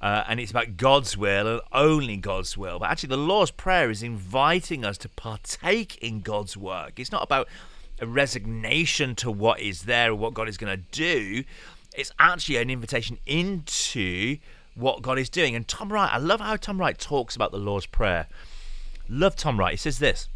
uh, 0.00 0.24
and 0.28 0.40
it's 0.40 0.50
about 0.50 0.76
God's 0.76 1.16
will 1.16 1.46
and 1.46 1.60
only 1.72 2.16
God's 2.16 2.56
will. 2.56 2.78
But 2.78 2.90
actually, 2.90 3.08
the 3.08 3.18
Lord's 3.18 3.50
Prayer 3.50 3.90
is 3.90 4.02
inviting 4.02 4.84
us 4.84 4.96
to 4.98 5.08
partake 5.08 5.98
in 5.98 6.20
God's 6.20 6.56
work. 6.56 6.98
It's 6.98 7.12
not 7.12 7.22
about 7.22 7.48
a 8.00 8.06
resignation 8.06 9.14
to 9.16 9.30
what 9.30 9.60
is 9.60 9.82
there 9.82 10.14
what 10.14 10.34
God 10.34 10.48
is 10.48 10.56
going 10.56 10.76
to 10.76 10.84
do. 10.90 11.44
It's 11.94 12.12
actually 12.18 12.56
an 12.56 12.70
invitation 12.70 13.18
into 13.26 14.38
what 14.74 15.02
God 15.02 15.18
is 15.18 15.28
doing. 15.28 15.54
And 15.54 15.66
Tom 15.66 15.92
Wright, 15.92 16.12
I 16.12 16.18
love 16.18 16.40
how 16.40 16.56
Tom 16.56 16.78
Wright 16.78 16.98
talks 16.98 17.34
about 17.34 17.52
the 17.52 17.58
Lord's 17.58 17.86
Prayer. 17.86 18.26
Love 19.08 19.36
Tom 19.36 19.58
Wright. 19.58 19.72
He 19.72 19.78
says 19.78 19.98
this 19.98 20.28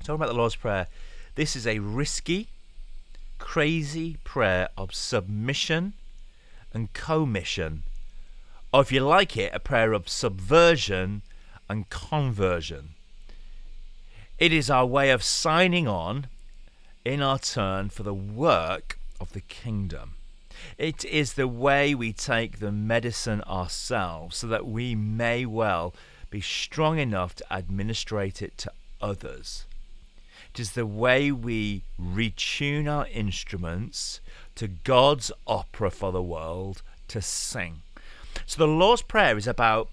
talking 0.00 0.16
about 0.16 0.28
the 0.28 0.34
Lord's 0.34 0.56
Prayer. 0.56 0.86
This 1.34 1.56
is 1.56 1.66
a 1.66 1.78
risky, 1.78 2.48
crazy 3.38 4.18
prayer 4.24 4.68
of 4.76 4.94
submission 4.94 5.94
and 6.74 6.92
commission 6.92 7.82
or 8.72 8.82
if 8.82 8.92
you 8.92 9.00
like 9.00 9.36
it, 9.36 9.54
a 9.54 9.60
prayer 9.60 9.92
of 9.92 10.08
subversion 10.08 11.22
and 11.68 11.88
conversion. 11.88 12.90
It 14.38 14.52
is 14.52 14.70
our 14.70 14.86
way 14.86 15.10
of 15.10 15.22
signing 15.22 15.88
on 15.88 16.26
in 17.08 17.22
our 17.22 17.38
turn 17.38 17.88
for 17.88 18.02
the 18.02 18.12
work 18.12 18.98
of 19.18 19.32
the 19.32 19.40
kingdom. 19.40 20.12
It 20.76 21.06
is 21.06 21.32
the 21.32 21.48
way 21.48 21.94
we 21.94 22.12
take 22.12 22.58
the 22.58 22.70
medicine 22.70 23.40
ourselves 23.46 24.36
so 24.36 24.46
that 24.48 24.66
we 24.66 24.94
may 24.94 25.46
well 25.46 25.94
be 26.28 26.42
strong 26.42 26.98
enough 26.98 27.34
to 27.36 27.50
administrate 27.50 28.42
it 28.42 28.58
to 28.58 28.72
others. 29.00 29.64
It 30.52 30.60
is 30.60 30.72
the 30.72 30.84
way 30.84 31.32
we 31.32 31.82
retune 31.98 32.90
our 32.90 33.06
instruments 33.06 34.20
to 34.56 34.68
God's 34.68 35.32
opera 35.46 35.90
for 35.90 36.12
the 36.12 36.22
world 36.22 36.82
to 37.08 37.22
sing. 37.22 37.80
So 38.44 38.58
the 38.58 38.66
Lord's 38.66 39.00
Prayer 39.00 39.38
is 39.38 39.46
about 39.46 39.88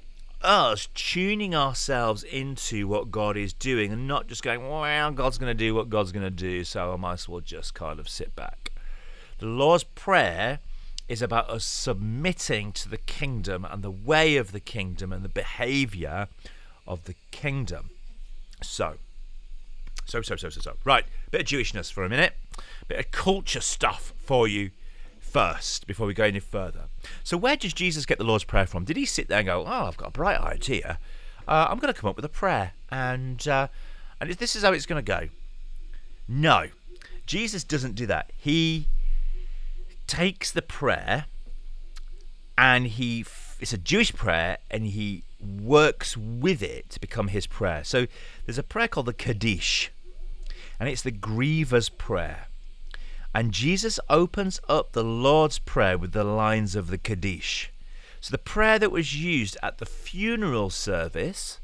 us 0.45 0.87
tuning 0.93 1.55
ourselves 1.55 2.23
into 2.23 2.87
what 2.87 3.11
God 3.11 3.35
is 3.35 3.53
doing 3.53 3.91
and 3.91 4.07
not 4.07 4.27
just 4.27 4.43
going, 4.43 4.67
well, 4.67 5.11
God's 5.11 5.37
going 5.37 5.49
to 5.49 5.57
do 5.57 5.73
what 5.73 5.89
God's 5.89 6.11
going 6.11 6.23
to 6.23 6.29
do, 6.29 6.63
so 6.63 6.93
I 6.93 6.95
might 6.95 7.13
as 7.13 7.29
well 7.29 7.41
just 7.41 7.73
kind 7.73 7.99
of 7.99 8.07
sit 8.07 8.35
back. 8.35 8.71
The 9.39 9.47
Lord's 9.47 9.83
Prayer 9.83 10.59
is 11.07 11.21
about 11.21 11.49
us 11.49 11.65
submitting 11.65 12.71
to 12.73 12.89
the 12.89 12.97
kingdom 12.97 13.65
and 13.65 13.83
the 13.83 13.91
way 13.91 14.37
of 14.37 14.51
the 14.51 14.59
kingdom 14.59 15.11
and 15.11 15.23
the 15.23 15.29
behavior 15.29 16.27
of 16.87 17.03
the 17.05 17.15
kingdom. 17.31 17.89
So, 18.61 18.95
so, 20.05 20.21
so, 20.21 20.35
so, 20.35 20.49
so, 20.49 20.61
so. 20.61 20.73
Right, 20.83 21.05
bit 21.31 21.41
of 21.41 21.47
Jewishness 21.47 21.91
for 21.91 22.03
a 22.03 22.09
minute, 22.09 22.33
bit 22.87 22.99
of 22.99 23.11
culture 23.11 23.61
stuff 23.61 24.13
for 24.17 24.47
you 24.47 24.71
first 25.36 25.86
before 25.86 26.08
we 26.08 26.13
go 26.13 26.24
any 26.24 26.39
further. 26.39 26.86
So, 27.25 27.36
where 27.36 27.58
does 27.58 27.74
Jesus 27.74 28.06
get 28.06 28.18
the 28.20 28.24
Lord's 28.24 28.46
Prayer 28.46 28.65
from? 28.65 28.86
Did 28.86 28.96
he 28.96 29.06
sit 29.06 29.27
there 29.27 29.39
and 29.39 29.46
go, 29.46 29.65
"Oh, 29.68 29.86
I've 29.88 29.98
got 29.98 30.08
a 30.08 30.12
bright 30.12 30.39
idea. 30.39 30.98
Uh, 31.46 31.68
I'm 31.70 31.77
going 31.77 31.94
to 31.94 32.00
come 32.00 32.10
up 32.10 32.15
with 32.15 32.24
a 32.24 32.30
prayer, 32.30 32.72
and 32.89 33.46
uh, 33.46 33.68
and 34.22 34.32
this 34.32 34.56
is 34.56 34.63
how 34.63 34.72
it's 34.72 34.86
going 34.86 35.04
to 35.04 35.06
go"? 35.06 35.27
No, 36.25 36.68
Jesus 37.25 37.65
doesn't 37.65 37.96
do 37.96 38.06
that. 38.06 38.32
He 38.38 38.88
takes 40.08 40.54
the 40.54 40.62
prayer, 40.62 41.25
and 42.58 42.88
he 42.88 43.25
it's 43.60 43.74
a 43.74 43.77
Jewish 43.77 44.13
prayer, 44.13 44.60
and 44.72 44.86
he 44.86 45.24
works 45.62 46.15
with 46.15 46.63
it 46.63 46.92
to 46.92 47.00
become 47.01 47.27
his 47.27 47.46
prayer. 47.46 47.84
So, 47.84 48.08
there's 48.46 48.58
a 48.58 48.63
prayer 48.63 48.88
called 48.88 49.08
the 49.08 49.13
Kaddish, 49.13 49.92
and 50.80 50.88
it's 50.88 51.01
the 51.01 51.12
griever's 51.12 51.89
prayer. 51.89 52.48
And 53.36 53.51
Jesus 53.51 54.00
opens 54.10 54.62
up 54.70 54.94
the 54.94 55.04
Lord's 55.04 55.60
Prayer 55.60 55.98
with 55.98 56.13
the 56.13 56.24
lines 56.24 56.74
of 56.74 56.88
the 56.88 56.98
Kaddish. 56.98 57.70
So 58.22 58.32
the 58.32 58.38
prayer 58.38 58.80
that 58.80 58.94
was 58.94 59.22
used 59.22 59.58
at 59.62 59.77
the 59.77 59.86
funeral 59.86 60.70
service 60.70 61.60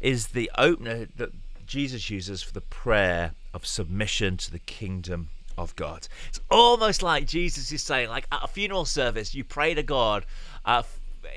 is 0.00 0.28
the 0.28 0.50
opener 0.56 1.08
that 1.16 1.32
Jesus 1.66 2.08
uses 2.08 2.42
for 2.42 2.54
the 2.54 2.62
prayer 2.62 3.32
of 3.52 3.66
submission 3.66 4.38
to 4.38 4.50
the 4.50 4.60
kingdom 4.60 5.28
of 5.58 5.76
God. 5.76 6.08
It's 6.30 6.40
almost 6.50 7.02
like 7.02 7.26
Jesus 7.26 7.70
is 7.70 7.82
saying, 7.82 8.08
like 8.08 8.26
at 8.32 8.42
a 8.42 8.48
funeral 8.48 8.86
service, 8.86 9.34
you 9.34 9.44
pray 9.44 9.74
to 9.74 9.82
God 9.82 10.24
uh, 10.64 10.84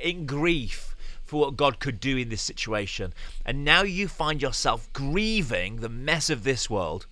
in 0.02 0.26
grief 0.26 0.96
for 1.26 1.42
what 1.42 1.58
God 1.58 1.82
could 1.82 2.00
do 2.00 2.16
in 2.16 2.30
this 2.30 2.42
situation. 2.42 3.14
And 3.46 3.66
now 3.66 3.84
you 3.84 4.08
find 4.08 4.42
yourself 4.42 4.88
grieving 4.94 5.82
the 5.82 5.90
mess 5.90 6.30
of 6.30 6.46
this 6.46 6.70
world 6.70 7.06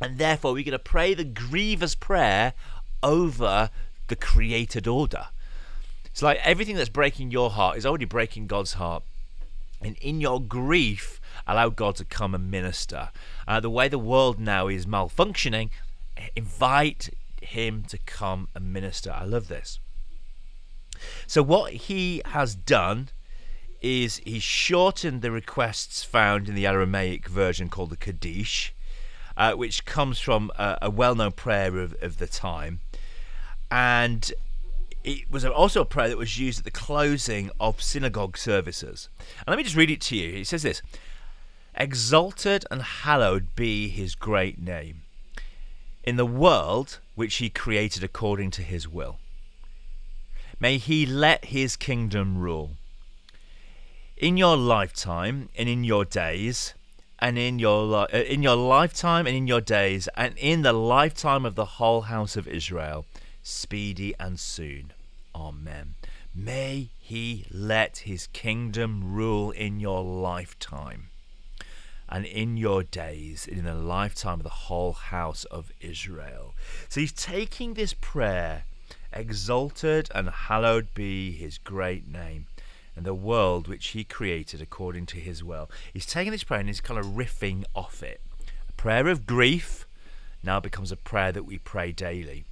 and 0.00 0.18
therefore, 0.18 0.52
we're 0.52 0.64
going 0.64 0.72
to 0.72 0.78
pray 0.78 1.14
the 1.14 1.24
grievous 1.24 1.94
prayer 1.94 2.54
over 3.02 3.70
the 4.08 4.16
created 4.16 4.86
order. 4.86 5.26
It's 6.06 6.22
like 6.22 6.40
everything 6.42 6.76
that's 6.76 6.88
breaking 6.88 7.30
your 7.30 7.50
heart 7.50 7.76
is 7.76 7.86
already 7.86 8.04
breaking 8.04 8.46
God's 8.46 8.74
heart. 8.74 9.02
And 9.80 9.96
in 9.98 10.20
your 10.20 10.40
grief, 10.40 11.20
allow 11.46 11.68
God 11.68 11.96
to 11.96 12.04
come 12.04 12.34
and 12.34 12.50
minister. 12.50 13.10
Uh, 13.46 13.60
the 13.60 13.70
way 13.70 13.88
the 13.88 13.98
world 13.98 14.40
now 14.40 14.66
is 14.66 14.86
malfunctioning, 14.86 15.70
invite 16.34 17.10
Him 17.40 17.84
to 17.84 17.98
come 17.98 18.48
and 18.54 18.72
minister. 18.72 19.12
I 19.12 19.24
love 19.24 19.48
this. 19.48 19.78
So, 21.28 21.42
what 21.44 21.72
He 21.72 22.20
has 22.26 22.56
done 22.56 23.10
is 23.80 24.16
He 24.24 24.40
shortened 24.40 25.22
the 25.22 25.30
requests 25.30 26.02
found 26.02 26.48
in 26.48 26.56
the 26.56 26.66
Aramaic 26.66 27.28
version 27.28 27.68
called 27.68 27.90
the 27.90 27.96
Kaddish 27.96 28.74
uh, 29.38 29.54
which 29.54 29.86
comes 29.86 30.18
from 30.18 30.52
a, 30.58 30.76
a 30.82 30.90
well-known 30.90 31.32
prayer 31.32 31.78
of, 31.78 31.96
of 32.02 32.18
the 32.18 32.26
time, 32.26 32.80
and 33.70 34.32
it 35.04 35.30
was 35.30 35.44
also 35.46 35.80
a 35.80 35.86
prayer 35.86 36.10
that 36.10 36.18
was 36.18 36.38
used 36.38 36.58
at 36.58 36.64
the 36.66 36.70
closing 36.70 37.50
of 37.58 37.80
synagogue 37.80 38.36
services. 38.36 39.08
And 39.18 39.48
let 39.48 39.56
me 39.56 39.62
just 39.62 39.76
read 39.76 39.90
it 39.90 40.02
to 40.02 40.16
you. 40.16 40.40
It 40.40 40.46
says 40.46 40.62
this 40.62 40.82
Exalted 41.74 42.66
and 42.70 42.82
hallowed 42.82 43.54
be 43.54 43.88
his 43.88 44.14
great 44.14 44.60
name 44.60 45.02
in 46.02 46.16
the 46.16 46.26
world 46.26 46.98
which 47.14 47.36
he 47.36 47.50
created 47.50 48.02
according 48.02 48.50
to 48.50 48.62
his 48.62 48.88
will. 48.88 49.18
May 50.58 50.78
he 50.78 51.06
let 51.06 51.46
his 51.46 51.76
kingdom 51.76 52.38
rule. 52.38 52.72
In 54.16 54.36
your 54.36 54.56
lifetime 54.56 55.48
and 55.56 55.68
in 55.68 55.84
your 55.84 56.04
days, 56.04 56.74
and 57.18 57.38
in 57.38 57.58
your 57.58 57.94
uh, 57.94 58.06
in 58.06 58.42
your 58.42 58.56
lifetime 58.56 59.26
and 59.26 59.36
in 59.36 59.46
your 59.46 59.60
days 59.60 60.08
and 60.16 60.34
in 60.36 60.62
the 60.62 60.72
lifetime 60.72 61.44
of 61.44 61.54
the 61.54 61.64
whole 61.64 62.02
house 62.02 62.36
of 62.36 62.46
Israel 62.46 63.04
speedy 63.42 64.14
and 64.20 64.38
soon. 64.38 64.92
Amen. 65.34 65.94
May 66.34 66.90
he 66.98 67.46
let 67.50 67.98
his 67.98 68.26
kingdom 68.28 69.14
rule 69.14 69.50
in 69.50 69.80
your 69.80 70.02
lifetime 70.02 71.08
and 72.08 72.24
in 72.24 72.56
your 72.56 72.82
days 72.82 73.46
in 73.46 73.64
the 73.64 73.74
lifetime 73.74 74.40
of 74.40 74.44
the 74.44 74.50
whole 74.50 74.92
house 74.92 75.44
of 75.44 75.72
Israel. 75.80 76.54
So 76.88 77.00
he's 77.00 77.12
taking 77.12 77.74
this 77.74 77.94
prayer 77.94 78.64
exalted 79.12 80.08
and 80.14 80.28
hallowed 80.28 80.94
be 80.94 81.32
his 81.32 81.58
great 81.58 82.06
name 82.06 82.46
and 82.98 83.06
the 83.06 83.14
world 83.14 83.68
which 83.68 83.90
he 83.90 84.02
created 84.02 84.60
according 84.60 85.06
to 85.06 85.18
his 85.18 85.44
will. 85.44 85.70
He's 85.92 86.04
taking 86.04 86.32
this 86.32 86.42
prayer 86.42 86.58
and 86.58 86.68
he's 86.68 86.80
kind 86.80 86.98
of 86.98 87.06
riffing 87.06 87.64
off 87.72 88.02
it. 88.02 88.20
A 88.68 88.72
prayer 88.72 89.06
of 89.06 89.24
grief 89.24 89.86
now 90.42 90.58
becomes 90.58 90.90
a 90.90 90.96
prayer 90.96 91.30
that 91.30 91.44
we 91.44 91.58
pray 91.58 91.92
daily. 91.92 92.44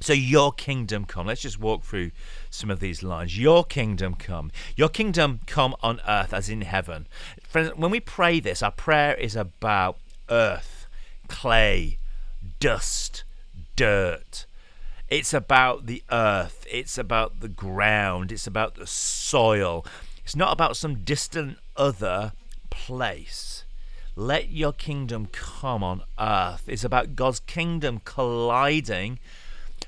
So, 0.00 0.14
your 0.14 0.52
kingdom 0.52 1.04
come. 1.04 1.26
Let's 1.26 1.42
just 1.42 1.60
walk 1.60 1.82
through 1.82 2.12
some 2.48 2.70
of 2.70 2.80
these 2.80 3.02
lines. 3.02 3.38
Your 3.38 3.62
kingdom 3.62 4.14
come. 4.14 4.50
Your 4.74 4.88
kingdom 4.88 5.40
come 5.46 5.74
on 5.82 6.00
earth 6.08 6.32
as 6.32 6.48
in 6.48 6.62
heaven. 6.62 7.06
Friends, 7.42 7.72
when 7.76 7.90
we 7.90 8.00
pray 8.00 8.40
this, 8.40 8.62
our 8.62 8.70
prayer 8.70 9.14
is 9.14 9.36
about 9.36 9.98
earth, 10.30 10.86
clay, 11.28 11.98
dust, 12.58 13.24
dirt, 13.76 14.46
it's 15.10 15.32
about 15.32 15.86
the 15.86 16.02
earth, 16.10 16.66
it's 16.70 16.98
about 16.98 17.40
the 17.40 17.48
ground, 17.48 18.30
it's 18.30 18.46
about 18.46 18.74
the 18.74 18.86
soil. 18.86 19.84
It's 20.24 20.36
not 20.36 20.52
about 20.52 20.76
some 20.76 21.04
distant 21.04 21.58
other 21.76 22.32
place. 22.68 23.64
Let 24.14 24.50
your 24.50 24.72
kingdom 24.72 25.28
come 25.32 25.82
on 25.82 26.02
earth. 26.18 26.64
It's 26.66 26.84
about 26.84 27.16
God's 27.16 27.40
kingdom 27.40 28.02
colliding 28.04 29.18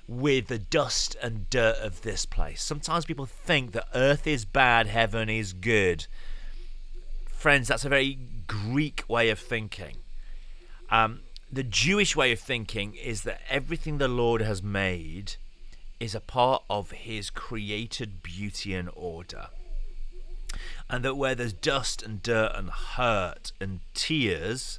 with 0.08 0.46
the 0.46 0.58
dust 0.58 1.16
and 1.22 1.50
dirt 1.50 1.76
of 1.76 2.02
this 2.02 2.24
place. 2.24 2.62
Sometimes 2.62 3.04
people 3.04 3.26
think 3.26 3.72
that 3.72 3.88
earth 3.94 4.26
is 4.26 4.44
bad, 4.44 4.86
heaven 4.86 5.28
is 5.28 5.52
good. 5.52 6.06
Friends, 7.26 7.68
that's 7.68 7.84
a 7.84 7.88
very 7.88 8.18
Greek 8.46 9.04
way 9.08 9.30
of 9.30 9.38
thinking. 9.38 9.96
Um, 10.90 11.20
the 11.52 11.62
Jewish 11.64 12.14
way 12.14 12.30
of 12.32 12.38
thinking 12.38 12.94
is 12.94 13.22
that 13.22 13.40
everything 13.48 13.98
the 13.98 14.08
Lord 14.08 14.40
has 14.40 14.62
made 14.62 15.34
is 15.98 16.14
a 16.14 16.20
part 16.20 16.62
of 16.70 16.92
his 16.92 17.28
created 17.28 18.22
beauty 18.22 18.74
and 18.74 18.88
order. 18.94 19.48
And 20.88 21.04
that 21.04 21.16
where 21.16 21.34
there's 21.34 21.52
dust 21.52 22.02
and 22.02 22.22
dirt 22.22 22.52
and 22.54 22.70
hurt 22.70 23.52
and 23.60 23.80
tears, 23.94 24.78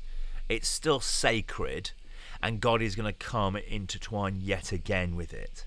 it's 0.50 0.68
still 0.68 1.00
sacred, 1.00 1.92
and 2.42 2.62
God 2.62 2.82
is 2.82 2.96
going 2.96 3.12
to 3.12 3.18
come 3.18 3.56
intertwine 3.56 4.38
yet 4.42 4.72
again 4.72 5.16
with 5.16 5.34
it. 5.34 5.66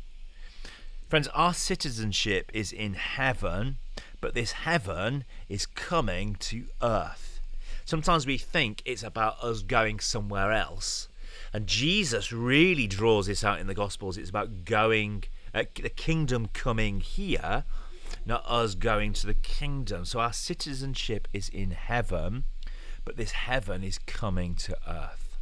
Friends, 1.08 1.28
our 1.28 1.54
citizenship 1.54 2.50
is 2.54 2.73
in 2.73 2.94
heaven, 2.94 3.76
but 4.20 4.34
this 4.34 4.52
heaven 4.52 5.25
is 5.49 5.66
coming 5.66 6.34
to 6.40 6.64
earth. 6.82 7.24
Sometimes 7.85 8.26
we 8.26 8.38
think 8.38 8.83
it's 8.85 9.03
about 9.03 9.43
us 9.43 9.62
going 9.62 10.00
somewhere 10.00 10.53
else. 10.53 11.09
And 11.53 11.67
Jesus 11.67 12.33
really 12.33 12.87
draws 12.87 13.26
this 13.26 13.45
out 13.45 13.61
in 13.61 13.67
the 13.67 13.75
Gospels. 13.75 14.17
It's 14.17 14.31
about 14.31 14.64
going, 14.64 15.25
uh, 15.55 15.64
the 15.75 15.91
kingdom 15.91 16.49
coming 16.53 17.00
here, 17.00 17.64
not 18.26 18.45
us 18.47 18.75
going 18.75 19.12
to 19.14 19.26
the 19.26 19.35
kingdom. 19.35 20.05
So 20.05 20.21
our 20.21 20.33
citizenship 20.33 21.29
is 21.33 21.49
in 21.49 21.73
heaven, 21.73 22.45
but 23.05 23.17
this 23.17 23.33
heaven 23.33 23.85
is 23.85 23.99
coming 23.99 24.55
to 24.57 24.76
earth. 24.88 25.37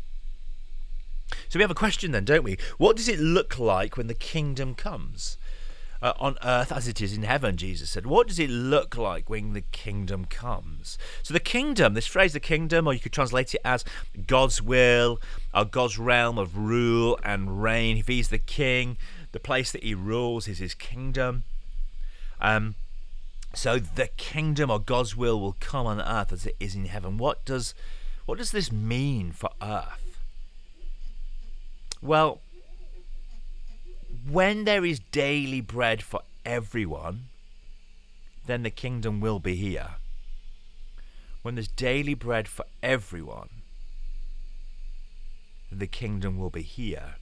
So 1.48 1.58
we 1.58 1.62
have 1.62 1.70
a 1.70 1.74
question 1.74 2.12
then, 2.12 2.24
don't 2.24 2.44
we? 2.44 2.58
What 2.76 2.96
does 2.96 3.08
it 3.08 3.18
look 3.18 3.58
like 3.58 3.96
when 3.96 4.06
the 4.06 4.14
kingdom 4.14 4.74
comes? 4.74 5.38
Uh, 6.02 6.12
on 6.18 6.36
earth 6.42 6.72
as 6.72 6.88
it 6.88 7.00
is 7.00 7.14
in 7.14 7.22
heaven, 7.22 7.56
Jesus 7.56 7.90
said. 7.90 8.06
What 8.06 8.28
does 8.28 8.38
it 8.38 8.50
look 8.50 8.96
like 8.96 9.30
when 9.30 9.52
the 9.52 9.60
kingdom 9.60 10.24
comes? 10.24 10.98
So, 11.22 11.32
the 11.32 11.40
kingdom, 11.40 11.94
this 11.94 12.06
phrase, 12.06 12.32
the 12.32 12.40
kingdom, 12.40 12.86
or 12.86 12.92
you 12.92 13.00
could 13.00 13.12
translate 13.12 13.54
it 13.54 13.60
as 13.64 13.84
God's 14.26 14.60
will, 14.60 15.20
or 15.54 15.64
God's 15.64 15.98
realm 15.98 16.38
of 16.38 16.56
rule 16.56 17.18
and 17.22 17.62
reign. 17.62 17.96
If 17.96 18.08
He's 18.08 18.28
the 18.28 18.38
king, 18.38 18.96
the 19.30 19.40
place 19.40 19.70
that 19.72 19.84
He 19.84 19.94
rules 19.94 20.48
is 20.48 20.58
His 20.58 20.74
kingdom. 20.74 21.44
Um, 22.40 22.74
so 23.54 23.78
the 23.78 24.08
kingdom 24.16 24.70
or 24.70 24.80
God's 24.80 25.16
will 25.16 25.40
will 25.40 25.56
come 25.60 25.86
on 25.86 26.00
earth 26.00 26.32
as 26.32 26.46
it 26.46 26.56
is 26.58 26.74
in 26.74 26.86
heaven. 26.86 27.18
What 27.18 27.44
does 27.44 27.74
what 28.24 28.38
does 28.38 28.50
this 28.50 28.72
mean 28.72 29.32
for 29.32 29.50
earth? 29.60 30.18
Well, 32.00 32.40
when 34.28 34.64
there 34.64 34.84
is 34.84 35.00
daily 35.00 35.60
bread 35.60 36.02
for 36.02 36.20
everyone, 36.44 37.28
then 38.46 38.62
the 38.62 38.70
kingdom 38.70 39.20
will 39.20 39.40
be 39.40 39.56
here. 39.56 39.96
When 41.42 41.56
there's 41.56 41.68
daily 41.68 42.14
bread 42.14 42.46
for 42.46 42.64
everyone, 42.82 43.48
the 45.70 45.86
kingdom 45.86 46.38
will 46.38 46.50
be 46.50 46.62
here. 46.62 47.16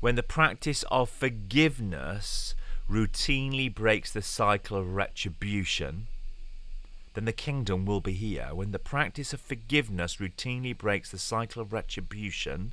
When 0.00 0.14
the 0.14 0.22
practice 0.22 0.84
of 0.90 1.10
forgiveness 1.10 2.54
routinely 2.88 3.72
breaks 3.72 4.12
the 4.12 4.22
cycle 4.22 4.78
of 4.78 4.94
retribution, 4.94 6.06
then 7.14 7.26
the 7.26 7.32
kingdom 7.32 7.84
will 7.84 8.00
be 8.00 8.12
here. 8.12 8.50
When 8.54 8.72
the 8.72 8.78
practice 8.78 9.32
of 9.32 9.40
forgiveness 9.40 10.16
routinely 10.16 10.76
breaks 10.76 11.10
the 11.10 11.18
cycle 11.18 11.60
of 11.60 11.72
retribution, 11.72 12.72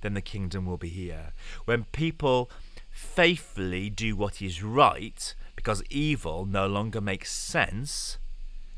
then 0.00 0.14
the 0.14 0.20
kingdom 0.20 0.66
will 0.66 0.76
be 0.76 0.88
here. 0.88 1.32
When 1.64 1.84
people 1.92 2.50
faithfully 2.90 3.90
do 3.90 4.16
what 4.16 4.42
is 4.42 4.62
right, 4.62 5.34
because 5.56 5.82
evil 5.90 6.46
no 6.46 6.66
longer 6.66 7.00
makes 7.00 7.32
sense, 7.32 8.18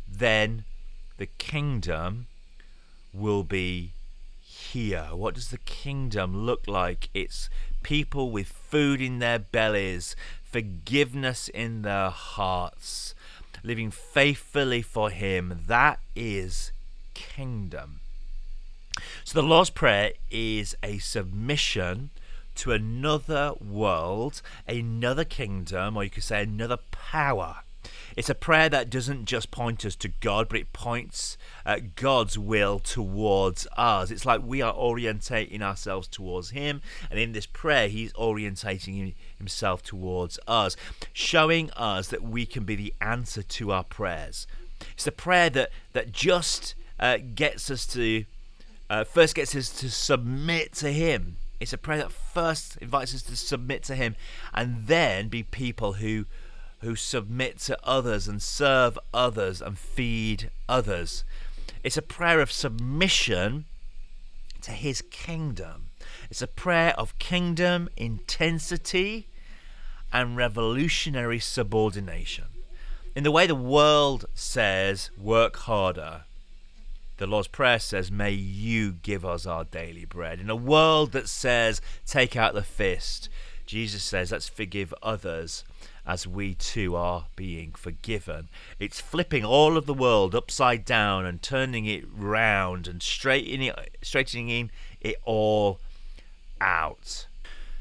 then 0.08 0.64
the 1.18 1.26
kingdom 1.26 2.26
will 3.12 3.44
be 3.44 3.92
here. 4.40 5.08
What 5.12 5.34
does 5.34 5.48
the 5.48 5.58
kingdom 5.58 6.46
look 6.46 6.66
like? 6.66 7.08
It's 7.14 7.50
people 7.82 8.30
with 8.30 8.48
food 8.48 9.00
in 9.00 9.18
their 9.18 9.38
bellies, 9.38 10.16
forgiveness 10.42 11.48
in 11.48 11.82
their 11.82 12.10
hearts, 12.10 13.14
living 13.62 13.90
faithfully 13.90 14.82
for 14.82 15.10
Him. 15.10 15.60
That 15.66 16.00
is 16.14 16.72
kingdom. 17.14 17.99
So 19.24 19.40
the 19.40 19.46
Lord's 19.46 19.70
Prayer 19.70 20.12
is 20.30 20.76
a 20.82 20.98
submission 20.98 22.10
to 22.56 22.72
another 22.72 23.52
world, 23.60 24.42
another 24.66 25.24
kingdom, 25.24 25.96
or 25.96 26.04
you 26.04 26.10
could 26.10 26.24
say 26.24 26.42
another 26.42 26.78
power. 26.90 27.62
It's 28.16 28.28
a 28.28 28.34
prayer 28.34 28.68
that 28.68 28.90
doesn't 28.90 29.24
just 29.24 29.50
point 29.50 29.86
us 29.86 29.96
to 29.96 30.08
God, 30.08 30.48
but 30.48 30.58
it 30.58 30.72
points 30.72 31.38
uh, 31.64 31.78
God's 31.96 32.38
will 32.38 32.78
towards 32.78 33.66
us. 33.76 34.10
It's 34.10 34.26
like 34.26 34.42
we 34.44 34.60
are 34.60 34.74
orientating 34.74 35.62
ourselves 35.62 36.06
towards 36.06 36.50
Him, 36.50 36.82
and 37.10 37.18
in 37.18 37.32
this 37.32 37.46
prayer, 37.46 37.88
He's 37.88 38.12
orientating 38.14 39.14
Himself 39.38 39.82
towards 39.82 40.38
us, 40.46 40.76
showing 41.12 41.70
us 41.70 42.08
that 42.08 42.22
we 42.22 42.44
can 42.44 42.64
be 42.64 42.76
the 42.76 42.94
answer 43.00 43.42
to 43.42 43.72
our 43.72 43.84
prayers. 43.84 44.46
It's 44.92 45.06
a 45.06 45.12
prayer 45.12 45.48
that 45.50 45.70
that 45.92 46.12
just 46.12 46.74
uh, 46.98 47.18
gets 47.34 47.70
us 47.70 47.86
to 47.88 48.24
uh, 48.90 49.04
first 49.04 49.36
gets 49.36 49.54
us 49.54 49.70
to 49.70 49.88
submit 49.88 50.72
to 50.72 50.92
Him. 50.92 51.36
It's 51.60 51.72
a 51.72 51.78
prayer 51.78 51.98
that 51.98 52.12
first 52.12 52.76
invites 52.78 53.14
us 53.14 53.22
to 53.22 53.36
submit 53.36 53.84
to 53.84 53.94
Him, 53.94 54.16
and 54.52 54.88
then 54.88 55.28
be 55.28 55.44
people 55.44 55.94
who 55.94 56.26
who 56.80 56.96
submit 56.96 57.58
to 57.58 57.78
others 57.84 58.26
and 58.26 58.42
serve 58.42 58.98
others 59.12 59.60
and 59.60 59.78
feed 59.78 60.50
others. 60.66 61.24
It's 61.84 61.98
a 61.98 62.02
prayer 62.02 62.40
of 62.40 62.50
submission 62.50 63.66
to 64.62 64.72
His 64.72 65.02
kingdom. 65.02 65.90
It's 66.30 66.42
a 66.42 66.46
prayer 66.46 66.94
of 66.98 67.18
kingdom 67.18 67.88
intensity 67.96 69.28
and 70.12 70.36
revolutionary 70.36 71.38
subordination. 71.38 72.46
In 73.14 73.24
the 73.24 73.30
way 73.30 73.46
the 73.46 73.54
world 73.54 74.24
says, 74.34 75.10
work 75.18 75.56
harder, 75.56 76.22
the 77.20 77.26
Lord's 77.26 77.48
Prayer 77.48 77.78
says, 77.78 78.10
May 78.10 78.30
you 78.30 78.92
give 78.92 79.26
us 79.26 79.44
our 79.44 79.64
daily 79.64 80.06
bread. 80.06 80.40
In 80.40 80.48
a 80.48 80.56
world 80.56 81.12
that 81.12 81.28
says, 81.28 81.82
Take 82.06 82.34
out 82.34 82.54
the 82.54 82.62
fist, 82.62 83.28
Jesus 83.66 84.02
says, 84.02 84.32
Let's 84.32 84.48
forgive 84.48 84.94
others 85.02 85.62
as 86.06 86.26
we 86.26 86.54
too 86.54 86.96
are 86.96 87.26
being 87.36 87.72
forgiven. 87.72 88.48
It's 88.78 89.02
flipping 89.02 89.44
all 89.44 89.76
of 89.76 89.84
the 89.84 89.92
world 89.92 90.34
upside 90.34 90.86
down 90.86 91.26
and 91.26 91.42
turning 91.42 91.84
it 91.84 92.04
round 92.10 92.88
and 92.88 93.02
straightening 93.02 93.68
it, 93.68 93.98
straightening 94.00 94.70
it 95.02 95.16
all 95.24 95.78
out. 96.58 97.26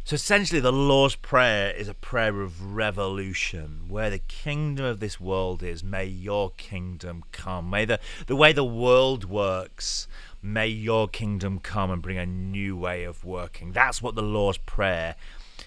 So 0.10 0.16
essentially, 0.16 0.60
the 0.60 0.74
Lord's 0.74 1.16
Prayer 1.16 1.70
is 1.70 1.88
a 1.88 1.94
prayer 1.94 2.42
of 2.42 2.74
revolution. 2.74 3.82
Where 3.90 4.10
the 4.10 4.18
kingdom 4.18 4.84
of 4.84 5.00
this 5.00 5.20
world 5.20 5.62
is, 5.62 5.84
may 5.84 6.06
your 6.06 6.50
kingdom 6.58 7.26
come. 7.32 7.70
May 7.70 7.86
the, 7.86 8.00
the 8.26 8.36
way 8.36 8.52
the 8.52 8.64
world 8.64 9.26
works, 9.26 10.08
may 10.42 10.66
your 10.66 11.08
kingdom 11.08 11.60
come 11.60 11.92
and 11.92 12.02
bring 12.02 12.18
a 12.18 12.26
new 12.26 12.76
way 12.76 13.04
of 13.04 13.24
working. 13.24 13.72
That's 13.72 14.02
what 14.02 14.16
the 14.16 14.24
Lord's 14.24 14.58
Prayer 14.58 15.14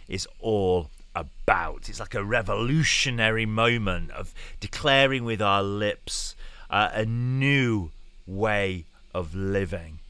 is 0.08 0.26
all 0.40 0.90
about. 1.14 1.88
It's 1.88 2.00
like 2.00 2.16
a 2.16 2.24
revolutionary 2.24 3.46
moment 3.46 4.10
of 4.10 4.34
declaring 4.58 5.22
with 5.24 5.40
our 5.40 5.62
lips 5.62 6.34
uh, 6.68 6.88
a 6.92 7.04
new 7.06 7.92
way 8.26 8.86
of 9.14 9.36
living. 9.36 10.00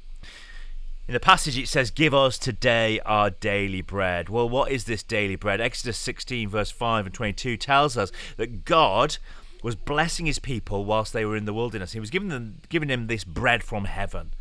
In 1.08 1.14
the 1.14 1.20
passage, 1.20 1.58
it 1.58 1.68
says, 1.68 1.90
Give 1.90 2.14
us 2.14 2.38
today 2.38 3.00
our 3.00 3.30
daily 3.30 3.82
bread. 3.82 4.28
Well, 4.28 4.48
what 4.48 4.70
is 4.70 4.84
this 4.84 5.02
daily 5.02 5.34
bread? 5.34 5.60
Exodus 5.60 5.98
16, 5.98 6.48
verse 6.48 6.70
5 6.70 7.06
and 7.06 7.14
22 7.14 7.56
tells 7.56 7.96
us 7.96 8.12
that 8.36 8.64
God 8.64 9.18
was 9.64 9.74
blessing 9.74 10.26
his 10.26 10.38
people 10.38 10.84
whilst 10.84 11.12
they 11.12 11.24
were 11.24 11.36
in 11.36 11.44
the 11.44 11.52
wilderness. 11.52 11.92
He 11.92 12.00
was 12.00 12.10
giving 12.10 12.28
them, 12.28 12.58
giving 12.68 12.88
them 12.88 13.08
this 13.08 13.24
bread 13.24 13.64
from 13.64 13.86
heaven. 13.86 14.32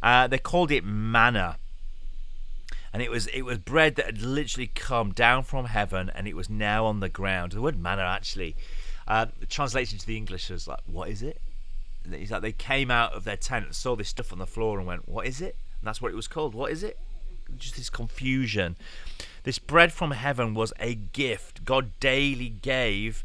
Uh, 0.00 0.28
they 0.28 0.38
called 0.38 0.70
it 0.70 0.84
manna. 0.84 1.56
And 2.92 3.02
it 3.02 3.10
was 3.10 3.26
it 3.28 3.42
was 3.42 3.58
bread 3.58 3.96
that 3.96 4.06
had 4.06 4.22
literally 4.22 4.68
come 4.68 5.12
down 5.12 5.42
from 5.42 5.66
heaven 5.66 6.10
and 6.14 6.26
it 6.26 6.34
was 6.34 6.48
now 6.48 6.86
on 6.86 7.00
the 7.00 7.08
ground. 7.08 7.52
The 7.52 7.60
word 7.60 7.78
manna 7.78 8.02
actually 8.02 8.56
uh, 9.06 9.26
translates 9.48 9.92
into 9.92 10.06
the 10.06 10.16
English 10.16 10.50
as 10.50 10.66
like, 10.66 10.80
what 10.86 11.08
is 11.08 11.22
it? 11.22 11.40
It's 12.10 12.30
like 12.30 12.42
they 12.42 12.52
came 12.52 12.90
out 12.90 13.12
of 13.12 13.24
their 13.24 13.36
tent 13.36 13.66
and 13.66 13.74
saw 13.74 13.94
this 13.94 14.08
stuff 14.08 14.32
on 14.32 14.38
the 14.38 14.46
floor 14.46 14.78
and 14.78 14.86
went, 14.86 15.08
what 15.08 15.26
is 15.26 15.40
it? 15.40 15.56
And 15.80 15.86
that's 15.86 16.02
what 16.02 16.12
it 16.12 16.16
was 16.16 16.28
called. 16.28 16.54
What 16.54 16.72
is 16.72 16.82
it? 16.82 16.98
Just 17.56 17.76
this 17.76 17.90
confusion. 17.90 18.76
This 19.44 19.58
bread 19.58 19.92
from 19.92 20.10
heaven 20.10 20.54
was 20.54 20.72
a 20.78 20.94
gift. 20.94 21.64
God 21.64 21.90
daily 22.00 22.48
gave 22.48 23.24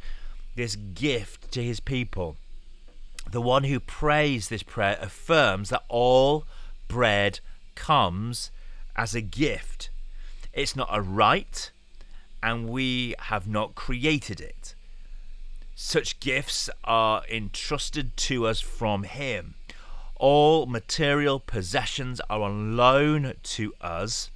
this 0.55 0.75
gift 0.75 1.51
to 1.51 1.63
his 1.63 1.79
people. 1.79 2.37
The 3.29 3.41
one 3.41 3.63
who 3.63 3.79
prays 3.79 4.49
this 4.49 4.63
prayer 4.63 4.97
affirms 5.01 5.69
that 5.69 5.83
all 5.89 6.45
bread 6.87 7.39
comes 7.75 8.51
as 8.95 9.15
a 9.15 9.21
gift. 9.21 9.89
It's 10.53 10.75
not 10.75 10.89
a 10.91 11.01
right, 11.01 11.71
and 12.43 12.69
we 12.69 13.15
have 13.19 13.47
not 13.47 13.75
created 13.75 14.39
it. 14.39 14.75
Such 15.75 16.19
gifts 16.19 16.69
are 16.83 17.23
entrusted 17.31 18.15
to 18.17 18.45
us 18.45 18.61
from 18.61 19.03
Him 19.03 19.55
all 20.15 20.65
material 20.65 21.39
possessions 21.39 22.21
are 22.29 22.41
on 22.41 22.77
loan 22.77 23.33
to 23.43 23.73
us, 23.81 24.29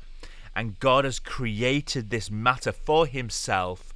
and 0.55 0.79
God 0.79 1.05
has 1.05 1.19
created 1.19 2.09
this 2.09 2.31
matter 2.31 2.71
for 2.71 3.05
Himself 3.05 3.93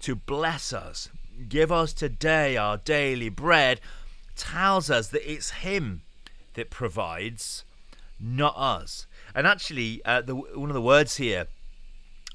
to 0.00 0.14
bless 0.14 0.72
us. 0.72 1.08
Give 1.48 1.70
us 1.70 1.92
today 1.92 2.56
our 2.56 2.76
daily 2.78 3.28
bread 3.28 3.80
tells 4.36 4.90
us 4.90 5.08
that 5.08 5.30
it's 5.30 5.50
Him 5.50 6.02
that 6.54 6.70
provides, 6.70 7.64
not 8.18 8.54
us. 8.56 9.06
And 9.34 9.46
actually, 9.46 10.00
uh, 10.04 10.22
the, 10.22 10.34
one 10.34 10.70
of 10.70 10.74
the 10.74 10.80
words 10.80 11.16
here 11.16 11.46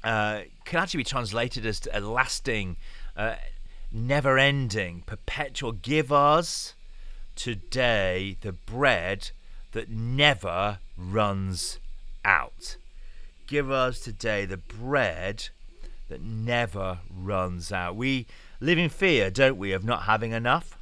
uh, 0.02 0.42
can 0.64 0.78
actually 0.78 0.98
be 0.98 1.04
translated 1.04 1.66
as 1.66 1.86
a 1.92 2.00
lasting, 2.00 2.76
uh, 3.16 3.36
never 3.90 4.38
ending, 4.38 5.02
perpetual. 5.06 5.72
Give 5.72 6.12
us 6.12 6.73
today 7.34 8.36
the 8.40 8.52
bread 8.52 9.30
that 9.72 9.90
never 9.90 10.78
runs 10.96 11.78
out. 12.24 12.76
Give 13.46 13.70
us 13.70 14.00
today 14.00 14.44
the 14.44 14.56
bread 14.56 15.48
that 16.08 16.22
never 16.22 16.98
runs 17.14 17.72
out. 17.72 17.96
We 17.96 18.26
live 18.60 18.78
in 18.78 18.88
fear, 18.88 19.30
don't 19.30 19.58
we, 19.58 19.72
of 19.72 19.84
not 19.84 20.02
having 20.02 20.32
enough? 20.32 20.78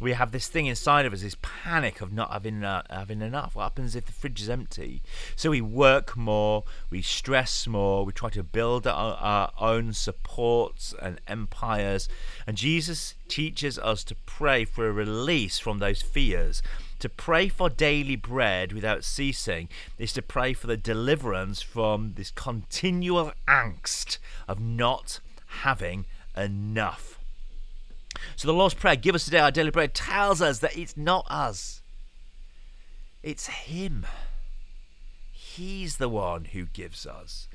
We 0.00 0.12
have 0.12 0.32
this 0.32 0.48
thing 0.48 0.66
inside 0.66 1.06
of 1.06 1.12
us, 1.12 1.22
this 1.22 1.36
panic 1.40 2.00
of 2.00 2.12
not 2.12 2.32
having 2.32 2.64
uh, 2.64 2.82
having 2.90 3.22
enough. 3.22 3.54
What 3.54 3.62
happens 3.62 3.94
if 3.94 4.06
the 4.06 4.12
fridge 4.12 4.40
is 4.40 4.50
empty? 4.50 5.02
So 5.36 5.50
we 5.50 5.60
work 5.60 6.16
more, 6.16 6.64
we 6.90 7.00
stress 7.00 7.66
more, 7.66 8.04
we 8.04 8.12
try 8.12 8.28
to 8.30 8.42
build 8.42 8.86
our, 8.86 9.14
our 9.14 9.52
own 9.58 9.92
supports 9.92 10.94
and 11.00 11.20
empires. 11.28 12.08
And 12.46 12.56
Jesus 12.56 13.14
teaches 13.28 13.78
us 13.78 14.02
to 14.04 14.16
pray 14.26 14.64
for 14.64 14.88
a 14.88 14.92
release 14.92 15.58
from 15.58 15.78
those 15.78 16.02
fears. 16.02 16.60
To 16.98 17.08
pray 17.08 17.48
for 17.48 17.68
daily 17.68 18.16
bread 18.16 18.72
without 18.72 19.04
ceasing 19.04 19.68
is 19.98 20.12
to 20.14 20.22
pray 20.22 20.54
for 20.54 20.66
the 20.66 20.76
deliverance 20.76 21.62
from 21.62 22.14
this 22.16 22.30
continual 22.30 23.32
angst 23.46 24.18
of 24.48 24.58
not 24.58 25.20
having 25.46 26.06
enough. 26.36 27.18
So 28.36 28.48
the 28.48 28.54
Lord's 28.54 28.74
Prayer, 28.74 28.96
give 28.96 29.14
us 29.14 29.24
today 29.24 29.38
our 29.38 29.50
daily 29.50 29.70
bread, 29.70 29.94
tells 29.94 30.40
us 30.40 30.58
that 30.60 30.76
it's 30.76 30.96
not 30.96 31.26
us, 31.28 31.82
it's 33.22 33.46
Him. 33.46 34.06
He's 35.32 35.98
the 35.98 36.08
one 36.08 36.46
who 36.46 36.64
gives 36.66 37.06
us. 37.06 37.48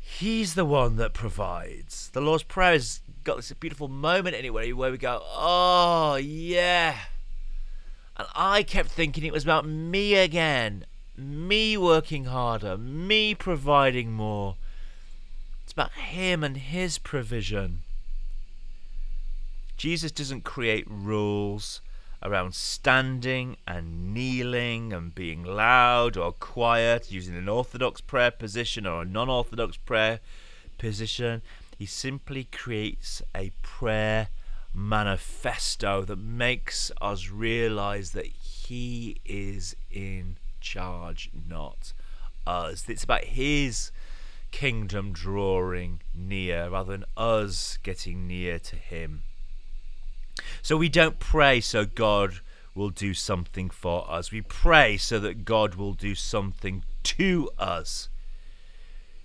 He's 0.00 0.54
the 0.54 0.64
one 0.64 0.96
that 0.96 1.12
provides. 1.12 2.08
The 2.14 2.20
Lord's 2.22 2.42
Prayer 2.42 2.72
has 2.72 3.00
got 3.24 3.36
this 3.36 3.52
beautiful 3.52 3.88
moment 3.88 4.34
anyway 4.34 4.72
where 4.72 4.90
we 4.90 4.96
go, 4.96 5.20
oh, 5.22 6.16
yeah. 6.16 6.96
And 8.16 8.26
I 8.34 8.62
kept 8.62 8.88
thinking 8.88 9.24
it 9.24 9.34
was 9.34 9.44
about 9.44 9.66
me 9.66 10.14
again, 10.14 10.86
me 11.14 11.76
working 11.76 12.24
harder, 12.24 12.78
me 12.78 13.34
providing 13.34 14.12
more. 14.12 14.56
It's 15.64 15.72
about 15.72 15.92
Him 15.92 16.42
and 16.42 16.56
His 16.56 16.96
provision. 16.96 17.82
Jesus 19.78 20.10
doesn't 20.10 20.42
create 20.42 20.84
rules 20.90 21.80
around 22.20 22.52
standing 22.52 23.56
and 23.64 24.12
kneeling 24.12 24.92
and 24.92 25.14
being 25.14 25.44
loud 25.44 26.16
or 26.16 26.32
quiet, 26.32 27.12
using 27.12 27.36
an 27.36 27.48
orthodox 27.48 28.00
prayer 28.00 28.32
position 28.32 28.88
or 28.88 29.02
a 29.02 29.04
non 29.04 29.28
orthodox 29.28 29.76
prayer 29.76 30.18
position. 30.78 31.42
He 31.78 31.86
simply 31.86 32.42
creates 32.50 33.22
a 33.36 33.52
prayer 33.62 34.30
manifesto 34.74 36.02
that 36.02 36.18
makes 36.18 36.90
us 37.00 37.30
realize 37.30 38.10
that 38.10 38.26
He 38.26 39.18
is 39.24 39.76
in 39.92 40.38
charge, 40.60 41.30
not 41.48 41.92
us. 42.44 42.84
It's 42.88 43.04
about 43.04 43.24
His 43.26 43.92
kingdom 44.50 45.12
drawing 45.12 46.00
near 46.12 46.68
rather 46.68 46.90
than 46.90 47.04
us 47.16 47.78
getting 47.84 48.26
near 48.26 48.58
to 48.58 48.74
Him. 48.74 49.22
So 50.62 50.76
we 50.76 50.88
don't 50.88 51.18
pray 51.18 51.60
so 51.60 51.84
God 51.84 52.40
will 52.74 52.90
do 52.90 53.12
something 53.14 53.70
for 53.70 54.08
us. 54.10 54.30
We 54.30 54.40
pray 54.40 54.96
so 54.96 55.18
that 55.18 55.44
God 55.44 55.74
will 55.74 55.94
do 55.94 56.14
something 56.14 56.84
to 57.02 57.50
us. 57.58 58.08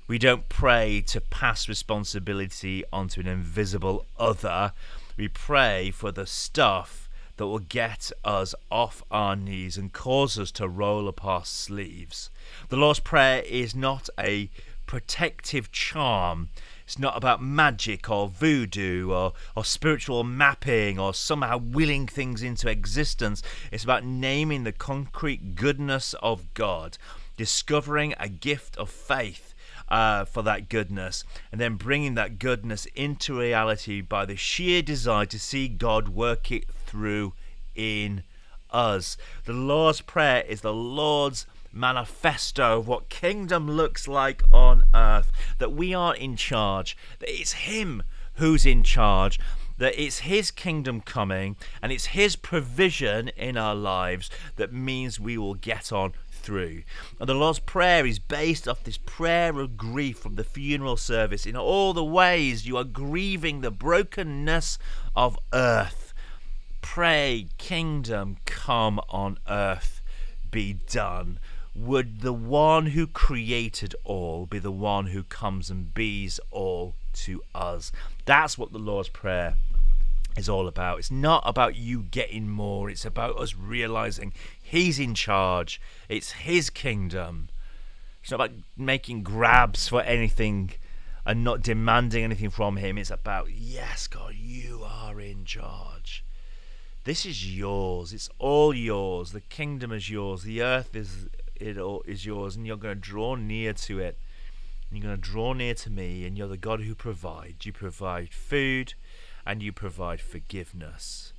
We 0.08 0.18
don't 0.18 0.50
pray 0.50 1.02
to 1.08 1.22
pass 1.22 1.70
responsibility 1.70 2.84
onto 2.92 3.22
an 3.22 3.28
invisible 3.28 4.06
other. 4.18 4.74
We 5.16 5.28
pray 5.28 5.92
for 5.92 6.12
the 6.12 6.26
stuff 6.26 7.08
that 7.38 7.48
will 7.48 7.60
get 7.60 8.12
us 8.24 8.54
off 8.70 9.04
our 9.10 9.36
knees 9.36 9.78
and 9.78 9.94
cause 9.94 10.38
us 10.38 10.52
to 10.52 10.68
roll 10.68 11.08
up 11.08 11.24
our 11.24 11.46
sleeves. 11.46 12.30
The 12.70 12.78
Lord's 12.78 13.00
Prayer 13.00 13.42
is 13.44 13.74
not 13.74 14.10
a 14.20 14.50
protective 14.86 15.72
charm 15.72 16.50
it's 16.94 17.00
not 17.00 17.18
about 17.18 17.42
magic 17.42 18.08
or 18.08 18.28
voodoo 18.28 19.10
or, 19.12 19.34
or 19.56 19.66
spiritual 19.66 20.24
mapping 20.24 21.00
or 21.00 21.12
somehow 21.12 21.58
willing 21.58 22.06
things 22.06 22.44
into 22.44 22.70
existence. 22.70 23.42
It's 23.72 23.84
about 23.84 24.06
naming 24.06 24.64
the 24.64 24.72
concrete 24.72 25.56
goodness 25.56 26.14
of 26.22 26.54
God, 26.54 27.00
discovering 27.36 28.14
a 28.20 28.30
gift 28.30 28.78
of 28.78 28.92
faith 28.92 29.56
uh, 29.90 30.26
for 30.26 30.44
that 30.44 30.70
goodness, 30.70 31.24
and 31.52 31.60
then 31.60 31.78
bringing 31.78 32.14
that 32.14 32.38
goodness 32.38 32.86
into 32.94 33.40
reality 33.40 34.00
by 34.02 34.28
the 34.28 34.36
sheer 34.36 34.84
desire 34.84 35.26
to 35.26 35.40
see 35.40 35.68
God 35.68 36.10
work 36.10 36.52
it 36.52 36.70
through 36.86 37.34
in 37.74 38.22
us. 38.70 39.18
The 39.46 39.54
Lord's 39.54 40.02
Prayer 40.02 40.44
is 40.48 40.62
the 40.62 40.72
Lord's 40.72 41.48
manifesto 41.74 42.80
of 42.80 42.88
what 42.88 43.10
kingdom 43.10 43.70
looks 43.70 44.08
like 44.08 44.44
on 44.52 44.84
earth. 44.94 45.32
That 45.58 45.74
we 45.74 45.94
are 45.94 46.16
in 46.16 46.36
charge, 46.36 46.96
that 47.20 47.30
it's 47.30 47.54
Him 47.54 48.04
who's 48.36 48.66
in 48.66 48.84
charge, 48.84 49.40
that 49.78 50.00
it's 50.02 50.20
His 50.20 50.52
kingdom 50.52 51.02
coming, 51.02 51.56
and 51.82 51.92
it's 51.92 52.08
His 52.08 52.36
provision 52.36 53.30
in 53.30 53.58
our 53.58 53.76
lives 53.76 54.30
that 54.56 54.72
means 54.72 55.20
we 55.20 55.38
will 55.38 55.56
get 55.56 55.92
on 55.92 56.14
through. 56.30 56.84
And 57.20 57.28
the 57.28 57.34
Lord's 57.34 57.60
Prayer 57.60 58.06
is 58.06 58.20
based 58.20 58.68
off 58.68 58.84
this 58.84 58.98
prayer 58.98 59.60
of 59.60 59.78
grief 59.78 60.20
from 60.20 60.36
the 60.36 60.44
funeral 60.44 60.98
service. 60.98 61.46
In 61.46 61.56
all 61.56 61.94
the 61.94 62.04
ways 62.04 62.68
you 62.68 62.78
are 62.78 62.84
grieving 62.84 63.62
the 63.62 63.72
brokenness 63.72 64.78
of 65.16 65.40
earth. 65.54 66.14
Pray, 66.82 67.48
kingdom 67.58 68.38
come 68.46 69.00
on 69.10 69.40
earth 69.48 70.02
be 70.54 70.74
done 70.88 71.40
would 71.76 72.22
the 72.22 72.34
one 72.34 72.88
who 72.88 73.08
created 73.08 73.96
all 74.04 74.46
be 74.46 74.60
the 74.60 74.72
one 74.72 75.08
who 75.08 75.24
comes 75.24 75.70
and 75.70 75.94
bees 75.94 76.40
all 76.52 76.94
to 77.14 77.42
us? 77.56 77.92
That's 78.26 78.58
what 78.58 78.72
the 78.72 78.80
Lord's 78.80 79.10
Prayer 79.10 79.56
is 80.38 80.50
all 80.50 80.68
about. 80.68 81.00
It's 81.00 81.12
not 81.12 81.44
about 81.46 81.76
you 81.76 82.04
getting 82.04 82.50
more, 82.50 82.90
it's 82.90 83.06
about 83.06 83.40
us 83.40 83.56
realizing 83.56 84.34
He's 84.62 85.00
in 85.00 85.16
charge, 85.16 85.82
it's 86.10 86.32
His 86.32 86.70
kingdom. 86.70 87.50
It's 88.22 88.32
not 88.32 88.42
about 88.42 88.58
making 88.78 89.24
grabs 89.24 89.90
for 89.90 90.02
anything 90.02 90.72
and 91.26 91.44
not 91.44 91.62
demanding 91.62 92.24
anything 92.24 92.50
from 92.50 92.78
Him. 92.78 92.98
It's 92.98 93.12
about, 93.12 93.50
yes, 93.52 94.08
God, 94.08 94.36
you 94.36 94.84
are 94.86 95.20
in 95.20 95.44
charge. 95.44 96.24
This 97.04 97.26
is 97.26 97.56
yours. 97.56 98.14
It's 98.14 98.30
all 98.40 98.74
yours. 98.74 99.34
The 99.34 99.42
kingdom 99.42 99.92
is 99.92 100.10
yours. 100.10 100.44
The 100.44 100.62
earth 100.62 100.96
is 100.96 101.28
it 101.64 101.78
all 101.78 102.04
is 102.06 102.26
yours, 102.26 102.56
and 102.56 102.68
you're 102.68 102.78
going 102.78 102.96
to 102.96 103.02
draw 103.02 103.36
near 103.36 103.74
to 103.74 104.00
it. 104.00 104.18
You're 104.92 105.02
going 105.02 105.16
to 105.16 105.22
draw 105.22 105.54
near 105.54 105.74
to 105.76 105.90
me, 105.90 106.26
and 106.26 106.38
you're 106.38 106.48
the 106.48 106.58
God 106.58 106.82
who 106.82 106.94
provides. 106.94 107.66
You 107.66 107.74
provide 107.74 108.34
food, 108.34 108.94
and 109.46 109.64
you 109.64 109.72
provide 109.72 110.22
forgiveness. 110.22 111.34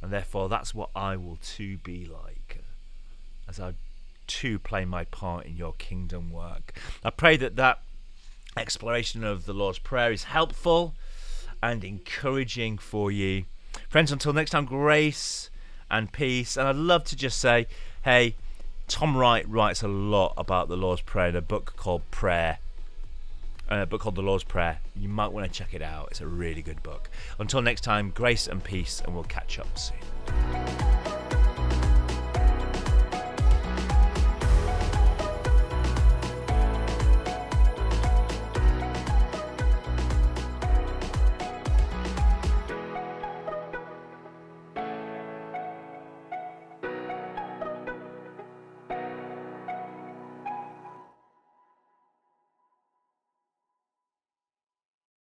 And 0.00 0.12
therefore, 0.12 0.48
that's 0.48 0.74
what 0.74 0.90
I 0.94 1.16
will 1.16 1.38
too 1.42 1.78
be 1.78 2.06
like 2.06 2.62
as 3.48 3.60
I 3.60 3.74
too 4.26 4.58
play 4.58 4.84
my 4.84 5.04
part 5.04 5.46
in 5.46 5.56
your 5.56 5.74
kingdom 5.74 6.30
work. 6.30 6.78
I 7.04 7.10
pray 7.10 7.36
that 7.36 7.56
that 7.56 7.80
exploration 8.56 9.24
of 9.24 9.44
the 9.44 9.52
Lord's 9.52 9.78
Prayer 9.78 10.12
is 10.12 10.24
helpful 10.24 10.94
and 11.62 11.84
encouraging 11.84 12.78
for 12.78 13.10
you. 13.10 13.44
Friends, 13.88 14.12
until 14.12 14.32
next 14.32 14.50
time, 14.50 14.64
grace 14.64 15.50
and 15.90 16.12
peace. 16.12 16.56
And 16.56 16.68
I'd 16.68 16.76
love 16.76 17.04
to 17.04 17.16
just 17.16 17.38
say, 17.38 17.66
hey, 18.02 18.36
Tom 18.86 19.16
Wright 19.16 19.48
writes 19.48 19.82
a 19.82 19.88
lot 19.88 20.34
about 20.36 20.68
the 20.68 20.76
Lord's 20.76 21.00
Prayer 21.00 21.28
in 21.28 21.36
a 21.36 21.40
book 21.40 21.74
called 21.76 22.02
Prayer. 22.10 22.58
Uh, 23.70 23.76
a 23.76 23.86
book 23.86 24.02
called 24.02 24.14
The 24.14 24.22
Lord's 24.22 24.44
Prayer. 24.44 24.80
You 24.94 25.08
might 25.08 25.28
want 25.28 25.50
to 25.50 25.58
check 25.58 25.72
it 25.72 25.80
out. 25.80 26.08
It's 26.10 26.20
a 26.20 26.26
really 26.26 26.60
good 26.60 26.82
book. 26.82 27.08
Until 27.38 27.62
next 27.62 27.80
time, 27.80 28.10
grace 28.10 28.46
and 28.46 28.62
peace, 28.62 29.00
and 29.04 29.14
we'll 29.14 29.24
catch 29.24 29.58
up 29.58 29.78
soon. 29.78 30.63